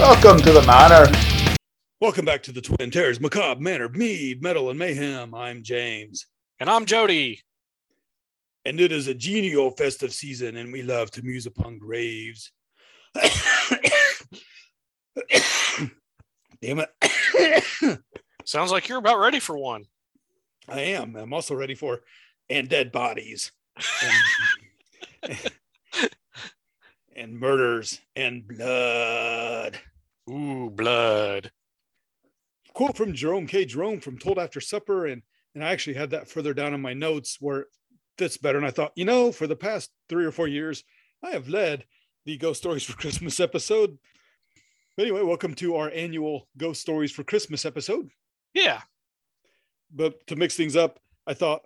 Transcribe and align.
Welcome 0.00 0.38
to 0.38 0.52
the 0.52 0.62
manor. 0.62 1.12
Welcome 2.00 2.24
back 2.24 2.42
to 2.44 2.52
the 2.52 2.62
Twin 2.62 2.90
Terrors, 2.90 3.20
Macabre 3.20 3.60
Manor, 3.60 3.90
Mead, 3.90 4.42
Metal, 4.42 4.70
and 4.70 4.78
Mayhem. 4.78 5.34
I'm 5.34 5.62
James. 5.62 6.24
And 6.58 6.70
I'm 6.70 6.86
Jody. 6.86 7.42
And 8.64 8.80
it 8.80 8.92
is 8.92 9.08
a 9.08 9.14
genial 9.14 9.72
festive 9.72 10.14
season, 10.14 10.56
and 10.56 10.72
we 10.72 10.80
love 10.82 11.10
to 11.10 11.22
muse 11.22 11.44
upon 11.44 11.76
graves. 11.76 12.50
Damn 16.62 16.80
it. 16.80 18.00
Sounds 18.46 18.72
like 18.72 18.88
you're 18.88 18.96
about 18.96 19.20
ready 19.20 19.38
for 19.38 19.58
one. 19.58 19.84
I 20.66 20.80
am. 20.80 21.14
I'm 21.14 21.34
also 21.34 21.54
ready 21.54 21.74
for 21.74 22.00
and 22.48 22.70
dead 22.70 22.90
bodies. 22.90 23.52
And, 25.22 25.38
and 27.14 27.38
murders 27.38 28.00
and 28.16 28.48
blood. 28.48 29.78
Ooh, 30.30 30.70
blood. 30.70 31.50
Quote 32.72 32.96
from 32.96 33.14
Jerome 33.14 33.48
K. 33.48 33.64
Jerome 33.64 34.00
from 34.00 34.16
Told 34.16 34.38
After 34.38 34.60
Supper. 34.60 35.06
And, 35.06 35.22
and 35.54 35.64
I 35.64 35.72
actually 35.72 35.94
had 35.94 36.10
that 36.10 36.28
further 36.28 36.54
down 36.54 36.72
in 36.72 36.80
my 36.80 36.94
notes 36.94 37.38
where 37.40 37.60
it 37.60 37.66
fits 38.16 38.36
better. 38.36 38.58
And 38.58 38.66
I 38.66 38.70
thought, 38.70 38.92
you 38.94 39.04
know, 39.04 39.32
for 39.32 39.48
the 39.48 39.56
past 39.56 39.90
three 40.08 40.24
or 40.24 40.30
four 40.30 40.46
years, 40.46 40.84
I 41.24 41.30
have 41.30 41.48
led 41.48 41.84
the 42.26 42.36
Ghost 42.36 42.60
Stories 42.60 42.84
for 42.84 42.96
Christmas 42.96 43.40
episode. 43.40 43.98
But 44.96 45.02
anyway, 45.02 45.22
welcome 45.22 45.54
to 45.56 45.76
our 45.76 45.90
annual 45.90 46.46
Ghost 46.56 46.80
Stories 46.80 47.10
for 47.10 47.24
Christmas 47.24 47.64
episode. 47.64 48.08
Yeah. 48.54 48.82
But 49.92 50.24
to 50.28 50.36
mix 50.36 50.56
things 50.56 50.76
up, 50.76 51.00
I 51.26 51.34
thought, 51.34 51.62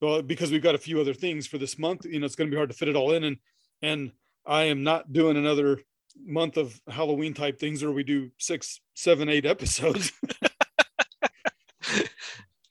well, 0.00 0.22
because 0.22 0.52
we've 0.52 0.62
got 0.62 0.76
a 0.76 0.78
few 0.78 1.00
other 1.00 1.14
things 1.14 1.48
for 1.48 1.58
this 1.58 1.78
month, 1.80 2.04
you 2.04 2.20
know, 2.20 2.26
it's 2.26 2.36
going 2.36 2.48
to 2.48 2.54
be 2.54 2.58
hard 2.58 2.68
to 2.68 2.76
fit 2.76 2.88
it 2.88 2.96
all 2.96 3.12
in. 3.12 3.24
And, 3.24 3.36
and 3.82 4.12
I 4.46 4.64
am 4.64 4.84
not 4.84 5.12
doing 5.12 5.36
another 5.36 5.80
month 6.26 6.56
of 6.56 6.80
Halloween 6.88 7.34
type 7.34 7.58
things 7.58 7.82
where 7.82 7.92
we 7.92 8.02
do 8.04 8.30
six, 8.38 8.80
seven, 8.94 9.28
eight 9.28 9.46
episodes. 9.46 10.12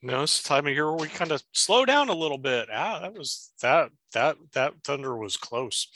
no, 0.02 0.24
it's 0.24 0.42
the 0.42 0.48
time 0.50 0.68
of 0.68 0.74
year 0.74 0.88
where 0.90 1.00
we 1.02 1.08
kind 1.08 1.32
of 1.32 1.44
slow 1.54 1.86
down 1.86 2.10
a 2.10 2.14
little 2.16 2.38
bit. 2.38 2.70
Ah, 2.72 3.00
that 3.02 3.14
was 3.14 3.52
that 3.62 3.90
that 4.14 4.38
that 4.54 4.74
thunder 4.84 5.18
was 5.18 5.38
close. 5.38 5.88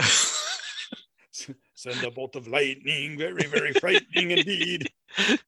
Send 1.74 2.04
a 2.04 2.10
bolt 2.10 2.36
of 2.36 2.46
lightning, 2.46 3.16
very, 3.16 3.44
very 3.46 3.72
frightening 3.72 4.32
indeed. 4.32 4.90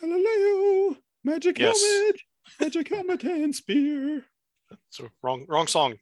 Galileo, 0.00 0.96
magic 1.24 1.58
Yes. 1.58 1.82
helmet, 1.82 2.20
magic 2.60 2.88
helmet 2.88 3.24
and 3.24 3.54
spear. 3.54 4.24
So 4.90 5.08
wrong 5.22 5.44
wrong 5.48 5.66
song, 5.66 5.96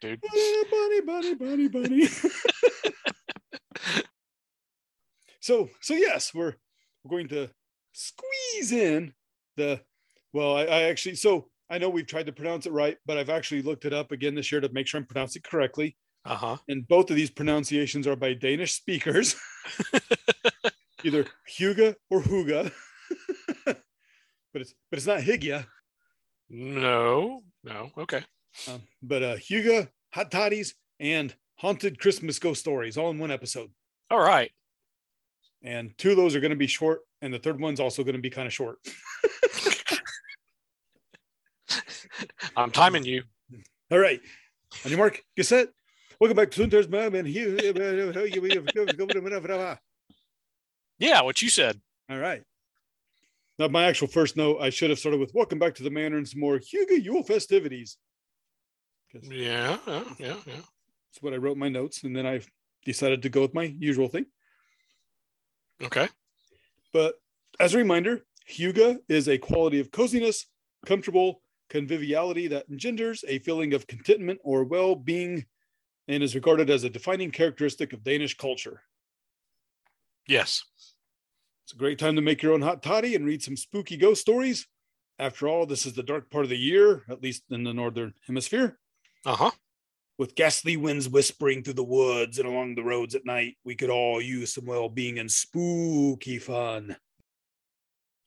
dude. 0.00 0.20
Bunny, 0.22 1.00
bunny, 1.02 1.34
bunny, 1.34 1.68
bunny. 1.68 2.08
So, 5.44 5.68
so 5.82 5.92
yes, 5.92 6.32
we're 6.32 6.54
we're 7.04 7.10
going 7.10 7.28
to 7.28 7.50
squeeze 7.92 8.72
in 8.72 9.12
the. 9.58 9.78
Well, 10.32 10.56
I, 10.56 10.62
I 10.62 10.82
actually, 10.84 11.16
so 11.16 11.48
I 11.68 11.76
know 11.76 11.90
we've 11.90 12.06
tried 12.06 12.26
to 12.26 12.32
pronounce 12.32 12.64
it 12.64 12.72
right, 12.72 12.96
but 13.04 13.18
I've 13.18 13.28
actually 13.28 13.60
looked 13.60 13.84
it 13.84 13.92
up 13.92 14.10
again 14.10 14.34
this 14.34 14.50
year 14.50 14.62
to 14.62 14.70
make 14.72 14.86
sure 14.86 14.98
I'm 14.98 15.06
pronouncing 15.06 15.42
it 15.44 15.48
correctly. 15.48 15.98
Uh-huh. 16.24 16.56
And 16.66 16.88
both 16.88 17.10
of 17.10 17.16
these 17.16 17.30
pronunciations 17.30 18.06
are 18.06 18.16
by 18.16 18.32
Danish 18.32 18.72
speakers, 18.72 19.36
either 21.04 21.26
Huga 21.58 21.94
or 22.08 22.22
Huga. 22.22 22.72
but 23.66 23.76
it's 24.54 24.74
but 24.90 24.96
it's 24.96 25.06
not 25.06 25.20
Hygge. 25.20 25.66
No, 26.48 27.42
no. 27.62 27.90
Okay. 27.98 28.22
Um, 28.66 28.80
but 29.02 29.22
uh, 29.22 29.36
Huga, 29.36 29.90
Hot 30.14 30.30
Toddies, 30.30 30.72
and 30.98 31.34
Haunted 31.56 32.00
Christmas 32.00 32.38
Ghost 32.38 32.60
Stories 32.60 32.96
all 32.96 33.10
in 33.10 33.18
one 33.18 33.30
episode. 33.30 33.70
All 34.10 34.20
right. 34.20 34.50
And 35.64 35.96
two 35.96 36.10
of 36.10 36.18
those 36.18 36.36
are 36.36 36.40
going 36.40 36.50
to 36.50 36.56
be 36.56 36.66
short, 36.66 37.00
and 37.22 37.32
the 37.32 37.38
third 37.38 37.58
one's 37.58 37.80
also 37.80 38.04
going 38.04 38.16
to 38.16 38.20
be 38.20 38.28
kind 38.28 38.46
of 38.46 38.52
short. 38.52 38.76
I'm 42.56 42.70
timing 42.70 43.04
you. 43.04 43.22
All 43.90 43.98
right. 43.98 44.20
On 44.84 44.90
your 44.90 44.98
mark, 44.98 45.22
get 45.36 45.46
set. 45.46 45.68
Welcome 46.20 46.36
back 46.36 46.50
to 46.50 46.60
Sunter's 46.60 46.86
Mom 46.86 47.14
and 47.14 47.26
Hugh. 47.26 47.56
Yeah, 50.98 51.22
what 51.22 51.40
you 51.40 51.48
said. 51.48 51.80
All 52.10 52.18
right. 52.18 52.42
Now, 53.58 53.68
my 53.68 53.84
actual 53.84 54.08
first 54.08 54.36
note, 54.36 54.58
I 54.60 54.68
should 54.68 54.90
have 54.90 54.98
started 54.98 55.18
with 55.18 55.32
Welcome 55.32 55.58
back 55.58 55.74
to 55.76 55.82
the 55.82 55.90
Manor 55.90 56.18
and 56.18 56.28
some 56.28 56.40
more 56.40 56.58
Huga 56.58 57.02
Yule 57.02 57.22
festivities. 57.22 57.96
Yeah, 59.14 59.78
yeah, 59.86 60.04
yeah, 60.18 60.36
yeah. 60.46 60.54
That's 60.56 61.22
what 61.22 61.32
I 61.32 61.36
wrote 61.36 61.54
in 61.54 61.60
my 61.60 61.70
notes. 61.70 62.04
And 62.04 62.14
then 62.14 62.26
I 62.26 62.42
decided 62.84 63.22
to 63.22 63.30
go 63.30 63.40
with 63.40 63.54
my 63.54 63.74
usual 63.78 64.08
thing. 64.08 64.26
Okay. 65.82 66.08
But 66.92 67.14
as 67.60 67.74
a 67.74 67.78
reminder, 67.78 68.24
Huga 68.50 68.98
is 69.08 69.28
a 69.28 69.38
quality 69.38 69.80
of 69.80 69.90
coziness, 69.90 70.46
comfortable 70.86 71.40
conviviality 71.70 72.46
that 72.48 72.68
engenders 72.70 73.24
a 73.26 73.38
feeling 73.40 73.74
of 73.74 73.86
contentment 73.86 74.38
or 74.44 74.64
well 74.64 74.94
being 74.94 75.46
and 76.08 76.22
is 76.22 76.34
regarded 76.34 76.70
as 76.70 76.84
a 76.84 76.90
defining 76.90 77.30
characteristic 77.30 77.92
of 77.92 78.04
Danish 78.04 78.36
culture. 78.36 78.82
Yes. 80.28 80.64
It's 81.64 81.72
a 81.72 81.76
great 81.76 81.98
time 81.98 82.16
to 82.16 82.22
make 82.22 82.42
your 82.42 82.52
own 82.52 82.62
hot 82.62 82.82
toddy 82.82 83.14
and 83.14 83.24
read 83.24 83.42
some 83.42 83.56
spooky 83.56 83.96
ghost 83.96 84.20
stories. 84.20 84.66
After 85.18 85.48
all, 85.48 85.64
this 85.64 85.86
is 85.86 85.94
the 85.94 86.02
dark 86.02 86.30
part 86.30 86.44
of 86.44 86.50
the 86.50 86.58
year, 86.58 87.04
at 87.08 87.22
least 87.22 87.44
in 87.50 87.64
the 87.64 87.72
northern 87.72 88.14
hemisphere. 88.26 88.78
Uh-huh. 89.24 89.50
With 90.16 90.36
ghastly 90.36 90.76
winds 90.76 91.08
whispering 91.08 91.62
through 91.62 91.74
the 91.74 91.82
woods 91.82 92.38
and 92.38 92.48
along 92.48 92.74
the 92.74 92.84
roads 92.84 93.14
at 93.14 93.26
night, 93.26 93.56
we 93.64 93.74
could 93.74 93.90
all 93.90 94.20
use 94.20 94.54
some 94.54 94.66
well 94.66 94.88
being 94.88 95.18
and 95.18 95.30
spooky 95.30 96.38
fun. 96.38 96.96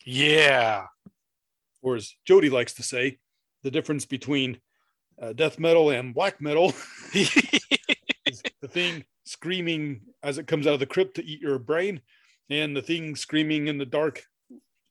Yeah. 0.05 0.87
Or 1.81 1.95
as 1.95 2.13
Jody 2.25 2.49
likes 2.49 2.73
to 2.75 2.83
say, 2.83 3.19
the 3.63 3.71
difference 3.71 4.05
between 4.05 4.59
uh, 5.21 5.33
death 5.33 5.59
metal 5.59 5.89
and 5.89 6.13
black 6.13 6.41
metal 6.41 6.73
is 7.13 8.41
the 8.61 8.67
thing 8.67 9.05
screaming 9.25 10.01
as 10.23 10.37
it 10.37 10.47
comes 10.47 10.67
out 10.67 10.73
of 10.73 10.79
the 10.79 10.85
crypt 10.85 11.15
to 11.15 11.25
eat 11.25 11.41
your 11.41 11.59
brain, 11.59 12.01
and 12.49 12.75
the 12.75 12.81
thing 12.81 13.15
screaming 13.15 13.67
in 13.67 13.77
the 13.77 13.85
dark, 13.85 14.23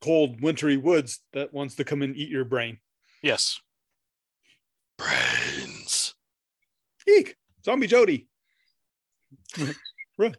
cold, 0.00 0.40
wintry 0.42 0.76
woods 0.76 1.20
that 1.32 1.52
wants 1.52 1.74
to 1.76 1.84
come 1.84 2.02
and 2.02 2.16
eat 2.16 2.28
your 2.28 2.44
brain. 2.44 2.78
yes. 3.22 3.60
Brains. 4.98 5.65
Eek, 7.08 7.36
zombie 7.64 7.86
Jody. 7.86 8.26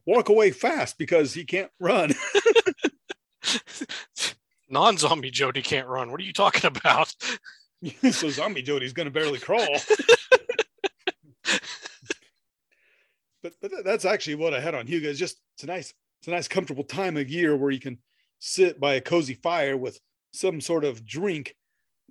Walk 0.06 0.30
away 0.30 0.52
fast 0.52 0.98
because 0.98 1.34
he 1.34 1.46
can't 1.46 1.72
run. 1.80 2.12
Non-zombie 4.70 5.32
Jody 5.32 5.62
can't 5.62 5.88
run. 5.88 6.12
What 6.12 6.20
are 6.20 6.24
you 6.26 6.34
talking 6.34 6.66
about? 6.68 7.14
so 8.12 8.30
zombie 8.30 8.62
Jody's 8.64 8.92
gonna 8.94 9.12
barely 9.12 9.40
crawl. 9.40 9.68
but 13.44 13.54
but 13.62 13.72
that's 13.86 14.06
actually 14.06 14.36
what 14.36 14.54
I 14.54 14.60
had 14.60 14.76
on 14.76 14.88
Hugo. 14.88 15.10
It's 15.10 15.20
just 15.20 15.40
it's 15.56 15.64
a 15.64 15.68
nice 15.68 15.94
it's 16.20 16.28
a 16.28 16.32
nice 16.32 16.48
comfortable 16.48 16.84
time 16.84 17.18
of 17.18 17.30
year 17.30 17.56
where 17.56 17.72
you 17.72 17.80
can 17.80 17.98
sit 18.40 18.80
by 18.80 18.96
a 18.96 19.02
cozy 19.02 19.36
fire 19.36 19.78
with 19.78 20.00
some 20.34 20.60
sort 20.60 20.84
of 20.84 21.06
drink 21.06 21.56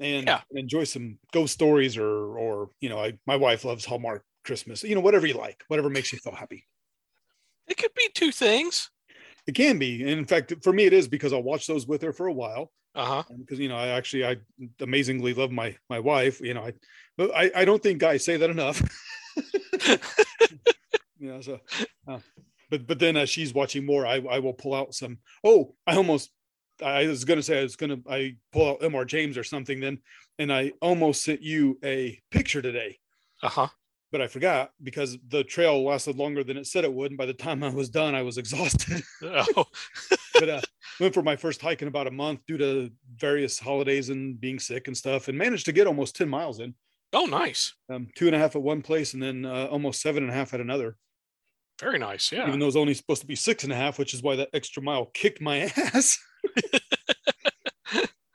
and 0.01 0.27
Yeah. 0.27 0.41
enjoy 0.53 0.85
some 0.85 1.19
ghost 1.33 1.55
stories 1.55 1.97
or 1.97 2.09
or 2.39 2.71
you 2.81 2.89
know 2.89 2.99
I, 2.99 3.19
my 3.27 3.37
wife 3.37 3.65
loves 3.65 3.85
Hallmark 3.85 4.25
Christmas 4.47 4.83
you 4.83 4.95
know 4.95 5.01
whatever 5.03 5.27
you 5.27 5.35
like 5.35 5.63
whatever 5.69 5.91
makes 5.91 6.13
you 6.13 6.19
feel 6.19 6.35
happy. 6.35 6.67
It 7.69 7.77
could 7.77 7.93
be 7.95 8.09
two 8.15 8.31
things. 8.33 8.91
It 9.47 9.55
can 9.55 9.79
be 9.79 10.01
and 10.03 10.11
in 10.11 10.25
fact 10.25 10.53
for 10.63 10.73
me 10.73 10.85
it 10.85 10.93
is 10.93 11.09
because 11.09 11.33
I'll 11.33 11.43
watch 11.43 11.67
those 11.67 11.87
with 11.87 12.03
her 12.03 12.13
for 12.13 12.27
a 12.29 12.33
while 12.33 12.73
Uh-huh. 12.95 13.23
because 13.39 13.59
you 13.59 13.69
know 13.69 13.77
I 13.77 13.89
actually 13.89 14.25
I 14.25 14.37
amazingly 14.81 15.35
love 15.35 15.51
my 15.51 15.77
my 15.91 15.99
wife. 15.99 16.41
You 16.41 16.55
know 16.55 16.63
I 16.65 16.73
but 17.19 17.31
I, 17.35 17.51
I 17.55 17.65
don't 17.65 17.83
think 17.83 17.99
guys 18.01 18.25
say 18.25 18.37
that 18.39 18.51
enough. 18.51 18.81
you 21.19 21.29
know 21.33 21.41
so 21.41 21.61
uh, 22.09 22.19
but 22.71 22.87
but 22.87 22.99
then 22.99 23.17
as 23.17 23.31
she's 23.31 23.55
watching 23.55 23.85
more, 23.87 24.07
I 24.07 24.17
I 24.17 24.39
will 24.41 24.53
pull 24.55 24.75
out 24.75 24.95
some. 24.95 25.19
Oh, 25.45 25.75
I 25.87 25.97
almost 25.97 26.31
I 26.83 27.07
was 27.07 27.25
gonna 27.25 27.43
say 27.43 27.61
I 27.61 27.63
was 27.63 27.77
gonna 27.77 27.99
I 28.09 28.37
pull 28.53 28.69
out 28.71 28.81
Mr. 28.81 29.07
James 29.07 29.39
or 29.39 29.45
something 29.45 29.81
then, 29.81 29.99
and 30.39 30.53
I 30.53 30.73
almost 30.81 31.23
sent 31.25 31.43
you 31.43 31.79
a 31.85 32.21
picture 32.31 32.61
today, 32.63 32.99
Uh-huh. 33.43 33.69
But 34.17 34.25
I 34.25 34.29
forgot 34.29 34.71
because 34.83 35.19
the 35.29 35.45
trail 35.45 35.85
lasted 35.85 36.17
longer 36.17 36.43
than 36.43 36.57
it 36.57 36.67
said 36.67 36.85
it 36.85 36.93
would, 36.95 37.11
and 37.11 37.19
by 37.19 37.27
the 37.27 37.35
time 37.35 37.63
I 37.63 37.69
was 37.69 37.91
done, 37.91 38.15
I 38.15 38.23
was 38.23 38.39
exhausted. 38.39 39.03
Oh, 39.23 39.67
but 40.33 40.49
uh, 40.49 40.61
went 40.99 41.13
for 41.13 41.23
my 41.23 41.37
first 41.37 41.61
hike 41.61 41.83
in 41.83 41.89
about 41.89 42.07
a 42.07 42.11
month 42.11 42.41
due 42.47 42.57
to 42.57 42.91
various 43.17 43.59
holidays 43.59 44.09
and 44.09 44.41
being 44.41 44.59
sick 44.59 44.87
and 44.87 44.97
stuff, 44.97 45.29
and 45.29 45.37
managed 45.37 45.67
to 45.67 45.73
get 45.73 45.87
almost 45.87 46.17
ten 46.17 46.31
miles 46.31 46.61
in. 46.61 46.75
oh, 47.13 47.27
nice. 47.27 47.75
Um, 47.91 48.09
two 48.15 48.27
and 48.27 48.35
a 48.35 48.39
half 48.39 48.57
at 48.57 48.63
one 48.63 48.81
place, 48.81 49.13
and 49.13 49.23
then 49.23 49.45
uh, 49.45 49.67
almost 49.71 50.01
seven 50.01 50.23
and 50.23 50.33
a 50.33 50.35
half 50.35 50.55
at 50.55 50.61
another. 50.63 50.97
Very 51.79 51.99
nice. 51.99 52.33
Yeah. 52.33 52.49
Even 52.49 52.59
though 52.59 52.69
it's 52.69 52.77
only 52.77 52.95
supposed 52.95 53.21
to 53.21 53.27
be 53.27 53.37
six 53.37 53.65
and 53.65 53.73
a 53.73 53.77
half, 53.77 53.99
which 53.99 54.15
is 54.15 54.23
why 54.23 54.35
that 54.37 54.49
extra 54.55 54.83
mile 54.83 55.11
kicked 55.13 55.43
my 55.43 55.59
ass. 55.95 56.19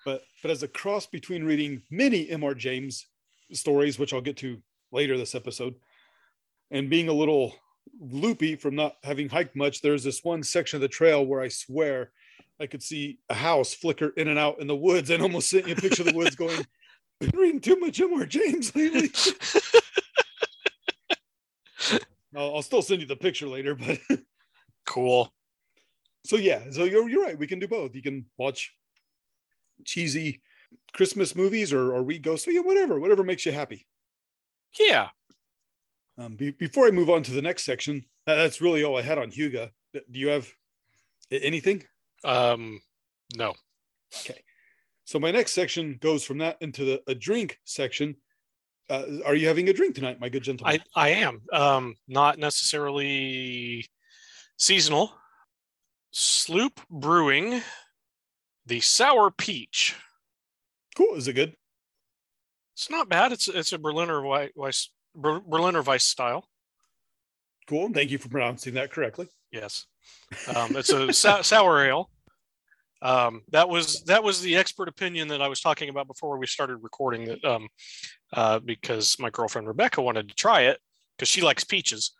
but 0.06 0.22
but 0.44 0.52
as 0.52 0.62
a 0.62 0.68
cross 0.68 1.08
between 1.08 1.44
reading 1.44 1.82
many 1.90 2.28
Mr. 2.28 2.56
James 2.56 3.08
stories, 3.52 3.98
which 3.98 4.14
I'll 4.14 4.22
get 4.22 4.38
to 4.38 4.62
later 4.92 5.18
this 5.18 5.36
episode, 5.36 5.76
and 6.70 6.90
being 6.90 7.10
a 7.10 7.14
little 7.14 7.56
loopy 8.00 8.56
from 8.56 8.76
not 8.76 8.96
having 9.04 9.30
hiked 9.30 9.56
much, 9.56 9.82
there's 9.82 10.04
this 10.04 10.24
one 10.24 10.44
section 10.44 10.78
of 10.78 10.82
the 10.82 10.88
trail 10.88 11.26
where 11.26 11.42
I 11.42 11.48
swear 11.48 12.12
I 12.60 12.68
could 12.68 12.84
see 12.84 13.18
a 13.30 13.34
house 13.34 13.74
flicker 13.74 14.10
in 14.18 14.28
and 14.28 14.38
out 14.38 14.60
in 14.60 14.68
the 14.68 14.76
woods 14.76 15.10
and 15.10 15.22
almost 15.24 15.50
sent 15.50 15.68
you 15.68 15.74
a 15.74 15.78
picture 15.78 16.04
of 16.04 16.10
the 16.10 16.16
woods 16.18 16.36
going, 16.36 16.66
been 17.20 17.32
reading 17.34 17.60
too 17.60 17.78
much 17.78 18.00
M.R. 18.00 18.26
James 18.26 18.76
lately. 18.76 19.10
I'll, 22.36 22.56
I'll 22.56 22.62
still 22.62 22.82
send 22.82 23.02
you 23.02 23.08
the 23.08 23.16
picture 23.16 23.48
later, 23.48 23.76
but 23.76 24.00
Cool. 24.86 25.34
so 26.26 26.36
yeah, 26.36 26.62
so 26.72 26.84
you're 26.84 27.08
you're 27.10 27.24
right. 27.24 27.38
We 27.38 27.48
can 27.48 27.60
do 27.60 27.68
both. 27.68 27.96
You 27.96 28.02
can 28.02 28.26
watch 28.38 28.74
cheesy 29.86 30.42
Christmas 30.94 31.36
movies 31.36 31.72
or 31.74 31.94
or 31.94 32.04
read 32.04 32.24
ghost, 32.24 32.48
yeah, 32.50 32.62
whatever, 32.62 33.00
whatever 33.00 33.24
makes 33.24 33.46
you 33.46 33.52
happy. 33.52 33.86
Yeah. 34.80 35.10
Um, 36.18 36.36
be, 36.36 36.52
before 36.52 36.88
I 36.88 36.92
move 36.92 37.10
on 37.10 37.24
to 37.24 37.32
the 37.32 37.42
next 37.42 37.64
section, 37.64 38.06
that- 38.26 38.36
that's 38.36 38.62
really 38.62 38.84
all 38.84 38.98
I 38.98 39.02
had 39.02 39.18
on 39.18 39.32
Huga. 39.32 39.72
Do 39.94 40.02
you 40.20 40.28
have 40.30 40.48
anything? 41.32 41.84
Um, 42.24 42.82
no. 43.36 43.54
Okay. 44.22 44.42
So 45.06 45.20
my 45.20 45.32
next 45.32 45.54
section 45.54 45.98
goes 46.00 46.24
from 46.24 46.38
that 46.40 46.58
into 46.62 46.86
the 46.86 47.02
a 47.08 47.16
drink 47.16 47.60
section. 47.66 48.16
Uh, 48.90 49.06
are 49.26 49.36
you 49.36 49.48
having 49.48 49.70
a 49.70 49.74
drink 49.74 49.96
tonight, 49.96 50.20
my 50.20 50.30
good 50.30 50.44
gentleman? 50.44 50.82
I 50.96 51.02
I 51.08 51.10
am 51.10 51.42
um 51.52 51.96
not 52.08 52.38
necessarily 52.40 53.86
seasonal. 54.58 55.14
Sloop 56.12 56.80
Brewing, 56.90 57.62
the 58.66 58.80
sour 58.82 59.32
peach. 59.32 59.96
cool. 60.96 61.16
Is 61.16 61.28
it 61.28 61.34
good? 61.34 61.56
It's 62.82 62.90
not 62.90 63.10
bad. 63.10 63.32
It's 63.32 63.48
it's 63.48 63.74
a 63.74 63.78
Berliner 63.78 64.24
Weisse, 64.24 64.88
Berliner 65.16 65.84
Weisse 65.84 66.02
style. 66.02 66.48
Cool. 67.68 67.92
Thank 67.94 68.10
you 68.10 68.18
for 68.18 68.28
pronouncing 68.28 68.74
that 68.74 68.92
correctly. 68.92 69.28
Yes, 69.52 69.86
um, 70.56 70.76
it's 70.76 70.92
a 70.92 71.14
sou- 71.14 71.44
sour 71.44 71.86
ale. 71.86 72.10
Um, 73.04 73.44
that 73.52 73.70
was 73.70 74.02
that 74.06 74.24
was 74.24 74.42
the 74.42 74.56
expert 74.56 74.88
opinion 74.88 75.28
that 75.28 75.44
I 75.44 75.48
was 75.48 75.62
talking 75.62 75.90
about 75.90 76.08
before 76.08 76.40
we 76.40 76.48
started 76.48 76.78
recording. 76.78 77.26
That 77.26 77.46
um, 77.46 77.70
uh, 78.34 78.58
because 78.58 79.16
my 79.20 79.30
girlfriend 79.30 79.68
Rebecca 79.68 80.02
wanted 80.02 80.30
to 80.30 80.34
try 80.34 80.62
it 80.62 80.80
because 81.16 81.30
she 81.30 81.42
likes 81.42 81.64
peaches 81.64 82.14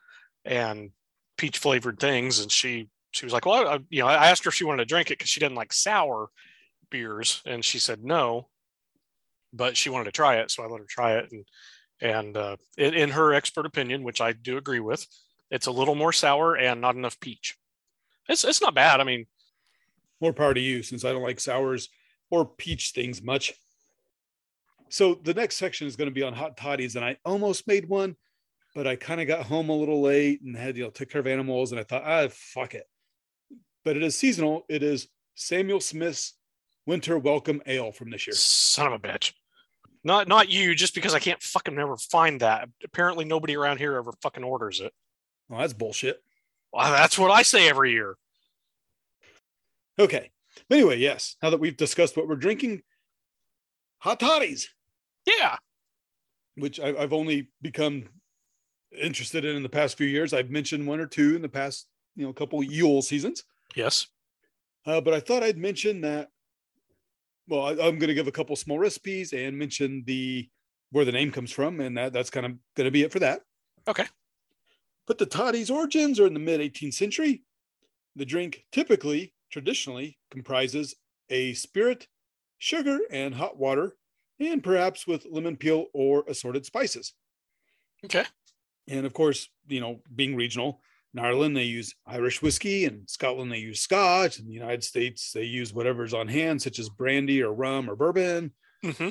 and 0.46 0.92
peach 1.38 1.58
flavored 1.58 2.00
things, 2.00 2.38
and 2.38 2.52
she 2.52 2.88
she 3.10 3.26
was 3.26 3.34
like, 3.34 3.48
well, 3.48 3.68
I, 3.68 3.80
you 3.90 4.02
know, 4.02 4.08
I 4.08 4.30
asked 4.30 4.44
her 4.44 4.50
if 4.50 4.54
she 4.54 4.66
wanted 4.66 4.84
to 4.84 4.94
drink 4.94 5.10
it 5.10 5.18
because 5.18 5.32
she 5.32 5.40
didn't 5.40 5.58
like 5.58 5.74
sour 5.74 6.30
beers, 6.92 7.42
and 7.48 7.66
she 7.66 7.80
said 7.80 8.04
no, 8.04 8.51
but 9.54 9.76
she 9.78 9.90
wanted 9.90 10.06
to 10.06 10.12
try 10.12 10.36
it, 10.38 10.52
so 10.52 10.64
I 10.64 10.68
let 10.68 10.80
her 10.80 10.88
try 10.88 11.18
it, 11.18 11.32
and 11.32 11.46
and 12.02 12.36
uh, 12.36 12.58
in, 12.78 12.94
in 12.94 13.10
her 13.12 13.34
expert 13.34 13.66
opinion, 13.66 14.04
which 14.04 14.22
I 14.22 14.32
do 14.34 14.58
agree 14.58 14.80
with, 14.80 15.06
it's 15.52 15.68
a 15.68 15.72
little 15.72 15.96
more 15.96 16.12
sour 16.14 16.56
and 16.58 16.82
not 16.82 16.96
enough 16.96 17.20
peach. 17.20 17.58
It's 18.28 18.44
it's 18.44 18.62
not 18.62 18.76
bad. 18.76 19.00
I 19.00 19.04
mean, 19.04 19.26
More 20.20 20.34
power 20.34 20.54
to 20.54 20.62
you, 20.62 20.84
since 20.84 21.04
I 21.06 21.12
don't 21.12 21.24
like 21.24 21.40
sours 21.40 21.90
or 22.30 22.46
peach 22.46 22.92
things 22.92 23.22
much. 23.22 23.54
So 24.90 25.16
the 25.16 25.34
next 25.34 25.58
section 25.58 25.88
is 25.88 25.96
going 25.96 26.10
to 26.10 26.14
be 26.14 26.24
on 26.24 26.34
hot 26.34 26.58
toddies, 26.58 26.96
and 26.96 27.06
I 27.06 27.18
almost 27.24 27.68
made 27.68 27.88
one, 27.88 28.16
but 28.76 28.88
I 28.88 28.96
kind 28.96 29.22
of 29.22 29.28
got 29.28 29.46
home 29.46 29.70
a 29.70 29.76
little 29.76 30.02
late 30.02 30.42
and 30.42 30.56
had 30.56 30.78
you 30.78 30.84
know 30.84 30.90
took 30.90 31.10
care 31.10 31.22
of 31.22 31.28
animals, 31.28 31.72
and 31.72 31.80
I 31.80 31.84
thought, 31.84 32.04
ah, 32.06 32.28
fuck 32.30 32.74
it. 32.74 32.88
But 33.84 33.98
it 33.98 34.04
is 34.04 34.16
seasonal. 34.18 34.66
It 34.70 34.84
is 34.84 35.08
Samuel 35.36 35.80
Smith's 35.80 36.34
Winter 36.86 37.18
Welcome 37.18 37.62
Ale 37.66 37.92
from 37.92 38.10
this 38.10 38.28
year. 38.28 38.34
son 38.34 38.88
of 38.88 38.94
a 38.94 39.00
bitch. 39.00 39.34
Not 40.04 40.28
not 40.28 40.50
you, 40.50 40.74
just 40.74 40.96
because 40.96 41.14
I 41.14 41.20
can't 41.20 41.42
fucking 41.42 41.76
never 41.76 41.96
find 41.98 42.40
that. 42.42 42.68
Apparently, 42.84 43.24
nobody 43.26 43.56
around 43.56 43.78
here 43.78 43.96
ever 43.96 44.12
fucking 44.22 44.44
orders 44.44 44.80
it. 44.80 44.94
Well, 45.48 45.60
that's 45.60 45.74
bullshit. 45.74 46.22
Well, 46.74 46.92
that's 46.92 47.20
what 47.20 47.30
I 47.32 47.42
say 47.44 47.70
every 47.70 47.92
year. 47.92 48.16
Okay. 50.00 50.32
Anyway, 50.70 50.98
yes. 50.98 51.36
Now 51.44 51.50
that 51.50 51.60
we've 51.60 51.78
discussed 51.78 52.18
what 52.18 52.28
we're 52.28 52.36
drinking, 52.36 52.82
hot 54.00 54.20
toddies, 54.20 54.68
Yeah. 55.26 55.58
which 56.56 56.80
I've 56.80 57.14
only 57.14 57.50
become 57.62 58.06
interested 59.00 59.46
in 59.46 59.56
in 59.56 59.64
the 59.64 59.70
past 59.70 59.98
few 59.98 60.08
years. 60.08 60.34
I've 60.34 60.50
mentioned 60.50 60.88
one 60.88 61.00
or 61.00 61.08
two 61.08 61.36
in 61.36 61.42
the 61.42 61.50
past, 61.50 61.88
you 62.16 62.26
know, 62.26 62.34
couple 62.34 62.62
Yule 62.64 63.02
seasons. 63.02 63.44
Yes. 63.76 64.08
Uh, 64.86 65.00
but 65.00 65.14
I 65.14 65.20
thought 65.20 65.44
I'd 65.44 65.58
mention 65.58 66.02
that. 66.02 66.30
Well, 67.52 67.66
I, 67.66 67.72
I'm 67.72 68.00
going 68.00 68.08
to 68.08 68.14
give 68.14 68.30
a 68.30 68.32
couple 68.32 68.56
small 68.56 68.80
recipes 68.80 69.34
and 69.34 69.60
mention 69.60 70.04
the 70.08 70.50
where 70.92 71.04
the 71.04 71.12
name 71.12 71.32
comes 71.34 71.52
from, 71.52 71.82
and 71.82 71.98
that 71.98 72.14
that's 72.14 72.30
kind 72.30 72.46
of 72.46 72.54
going 72.78 72.86
to 72.86 72.92
be 72.92 73.04
it 73.04 73.12
for 73.12 73.20
that. 73.20 73.42
Okay. 73.90 74.06
But 75.06 75.18
the 75.18 75.26
toddy's 75.26 75.70
origins 75.70 76.18
are 76.18 76.28
in 76.28 76.34
the 76.34 76.40
mid 76.40 76.62
18th 76.62 76.94
century. 76.94 77.44
The 78.16 78.24
drink 78.24 78.64
typically, 78.72 79.34
traditionally, 79.52 80.18
comprises 80.32 80.96
a 81.30 81.54
spirit, 81.54 82.08
sugar, 82.58 83.00
and 83.12 83.36
hot 83.36 83.58
water, 83.58 83.98
and 84.40 84.64
perhaps 84.64 85.06
with 85.06 85.28
lemon 85.30 85.58
peel 85.58 85.88
or 85.94 86.24
assorted 86.30 86.66
spices. 86.66 87.16
Okay. 88.06 88.24
And 88.88 89.06
of 89.06 89.12
course, 89.12 89.50
you 89.68 89.82
know, 89.82 90.00
being 90.16 90.38
regional, 90.38 90.80
in 91.14 91.20
Ireland 91.20 91.56
they 91.58 91.64
use 91.64 91.94
Irish 92.06 92.42
whiskey, 92.42 92.86
and 92.86 93.10
Scotland 93.10 93.52
they 93.52 93.58
use 93.60 93.80
Scotch, 93.82 94.40
and 94.40 94.48
the 94.48 94.54
United 94.54 94.84
States 94.84 95.32
they 95.34 95.44
use 95.44 95.74
whatever's 95.74 96.14
on 96.14 96.28
hand, 96.28 96.62
such 96.62 96.80
as 96.80 96.90
brandy 96.90 97.42
or 97.42 97.54
rum 97.54 97.90
or 97.90 97.96
bourbon. 97.96 98.54
hmm 98.84 99.10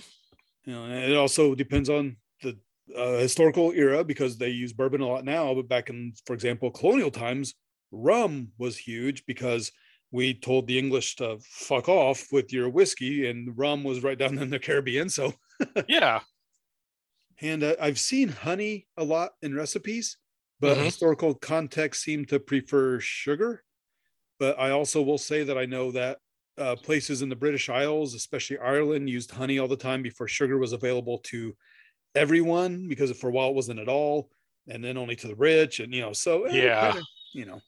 You 0.64 0.72
know, 0.72 0.86
it 0.90 1.16
also 1.16 1.54
depends 1.54 1.88
on 1.88 2.16
the 2.42 2.58
uh, 2.96 3.18
historical 3.18 3.72
era 3.72 4.04
because 4.04 4.36
they 4.38 4.48
use 4.50 4.72
bourbon 4.72 5.00
a 5.00 5.06
lot 5.06 5.24
now. 5.24 5.54
But 5.54 5.68
back 5.68 5.90
in, 5.90 6.12
for 6.26 6.34
example, 6.34 6.70
colonial 6.70 7.10
times, 7.10 7.54
rum 7.90 8.52
was 8.58 8.76
huge 8.76 9.24
because 9.26 9.72
we 10.12 10.34
told 10.34 10.66
the 10.66 10.78
English 10.78 11.16
to 11.16 11.38
fuck 11.44 11.88
off 11.88 12.26
with 12.32 12.52
your 12.52 12.68
whiskey, 12.68 13.28
and 13.28 13.56
rum 13.56 13.84
was 13.84 14.02
right 14.02 14.18
down 14.18 14.38
in 14.38 14.50
the 14.50 14.58
Caribbean. 14.58 15.08
So, 15.08 15.34
Yeah. 15.88 16.20
and 17.40 17.62
uh, 17.62 17.76
I've 17.80 17.98
seen 17.98 18.28
honey 18.28 18.86
a 18.96 19.04
lot 19.04 19.32
in 19.42 19.54
recipes, 19.54 20.18
but 20.60 20.78
Mhm. 20.78 20.80
historical 20.80 21.34
context 21.34 22.02
seem 22.02 22.24
to 22.26 22.40
prefer 22.40 23.00
sugar. 23.00 23.64
But 24.38 24.58
I 24.58 24.70
also 24.70 25.02
will 25.02 25.18
say 25.18 25.44
that 25.44 25.58
I 25.58 25.66
know 25.66 25.92
that 25.92 26.18
uh, 26.58 26.76
places 26.76 27.22
in 27.22 27.28
the 27.28 27.36
British 27.36 27.68
Isles, 27.68 28.14
especially 28.14 28.58
Ireland, 28.58 29.08
used 29.10 29.30
honey 29.30 29.58
all 29.58 29.68
the 29.68 29.76
time 29.76 30.02
before 30.02 30.28
sugar 30.28 30.58
was 30.58 30.72
available 30.72 31.18
to 31.26 31.56
everyone 32.14 32.88
because 32.88 33.16
for 33.18 33.28
a 33.30 33.32
while 33.32 33.50
it 33.50 33.54
wasn't 33.56 33.80
at 33.80 33.88
all, 33.88 34.30
and 34.68 34.84
then 34.84 34.96
only 34.98 35.16
to 35.16 35.28
the 35.28 35.36
rich. 35.36 35.80
And 35.80 35.94
you 35.94 36.02
know, 36.02 36.12
so 36.14 36.44
eh, 36.44 36.70
Yeah. 36.70 36.74
kinda, 36.76 37.06
you 37.32 37.46
know, 37.46 37.62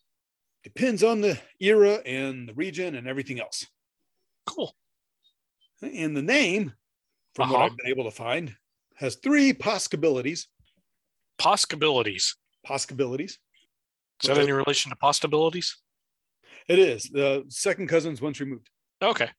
depends 0.64 1.02
on 1.04 1.20
the 1.22 1.40
era 1.60 1.96
and 2.06 2.48
the 2.48 2.54
region 2.54 2.96
and 2.96 3.08
everything 3.08 3.40
else. 3.40 3.66
Cool. 4.46 4.76
And 5.82 6.16
the 6.16 6.22
name, 6.22 6.74
from 7.34 7.48
what 7.50 7.60
Uh-huh. 7.60 7.62
I've 7.62 7.76
been 7.76 7.88
able 7.88 8.04
to 8.04 8.12
find, 8.12 8.56
has 8.96 9.16
three 9.16 9.52
possibilities. 9.54 10.48
Possibilities. 11.38 12.36
Possibilities. 12.64 13.38
Is 14.22 14.28
that 14.28 14.38
any 14.38 14.52
relation 14.52 14.90
to 14.90 14.96
possibilities? 14.96 15.76
It 16.68 16.78
is 16.78 17.04
the 17.04 17.44
second 17.48 17.88
cousins 17.88 18.20
once 18.20 18.40
removed. 18.40 18.68
Okay. 19.02 19.30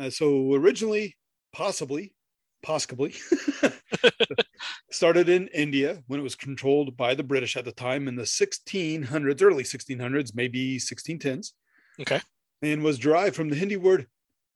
Uh, 0.00 0.10
so 0.10 0.54
originally, 0.54 1.16
possibly, 1.52 2.14
possibly, 2.62 3.14
started 4.90 5.28
in 5.28 5.48
India 5.48 6.02
when 6.08 6.18
it 6.18 6.22
was 6.22 6.34
controlled 6.34 6.96
by 6.96 7.14
the 7.14 7.22
British 7.22 7.56
at 7.56 7.64
the 7.64 7.72
time 7.72 8.08
in 8.08 8.16
the 8.16 8.24
1600s, 8.24 9.42
early 9.42 9.62
1600s, 9.62 10.34
maybe 10.34 10.78
1610s. 10.78 11.52
Okay. 12.00 12.20
And 12.62 12.82
was 12.82 12.98
derived 12.98 13.36
from 13.36 13.48
the 13.48 13.56
Hindi 13.56 13.76
word 13.76 14.06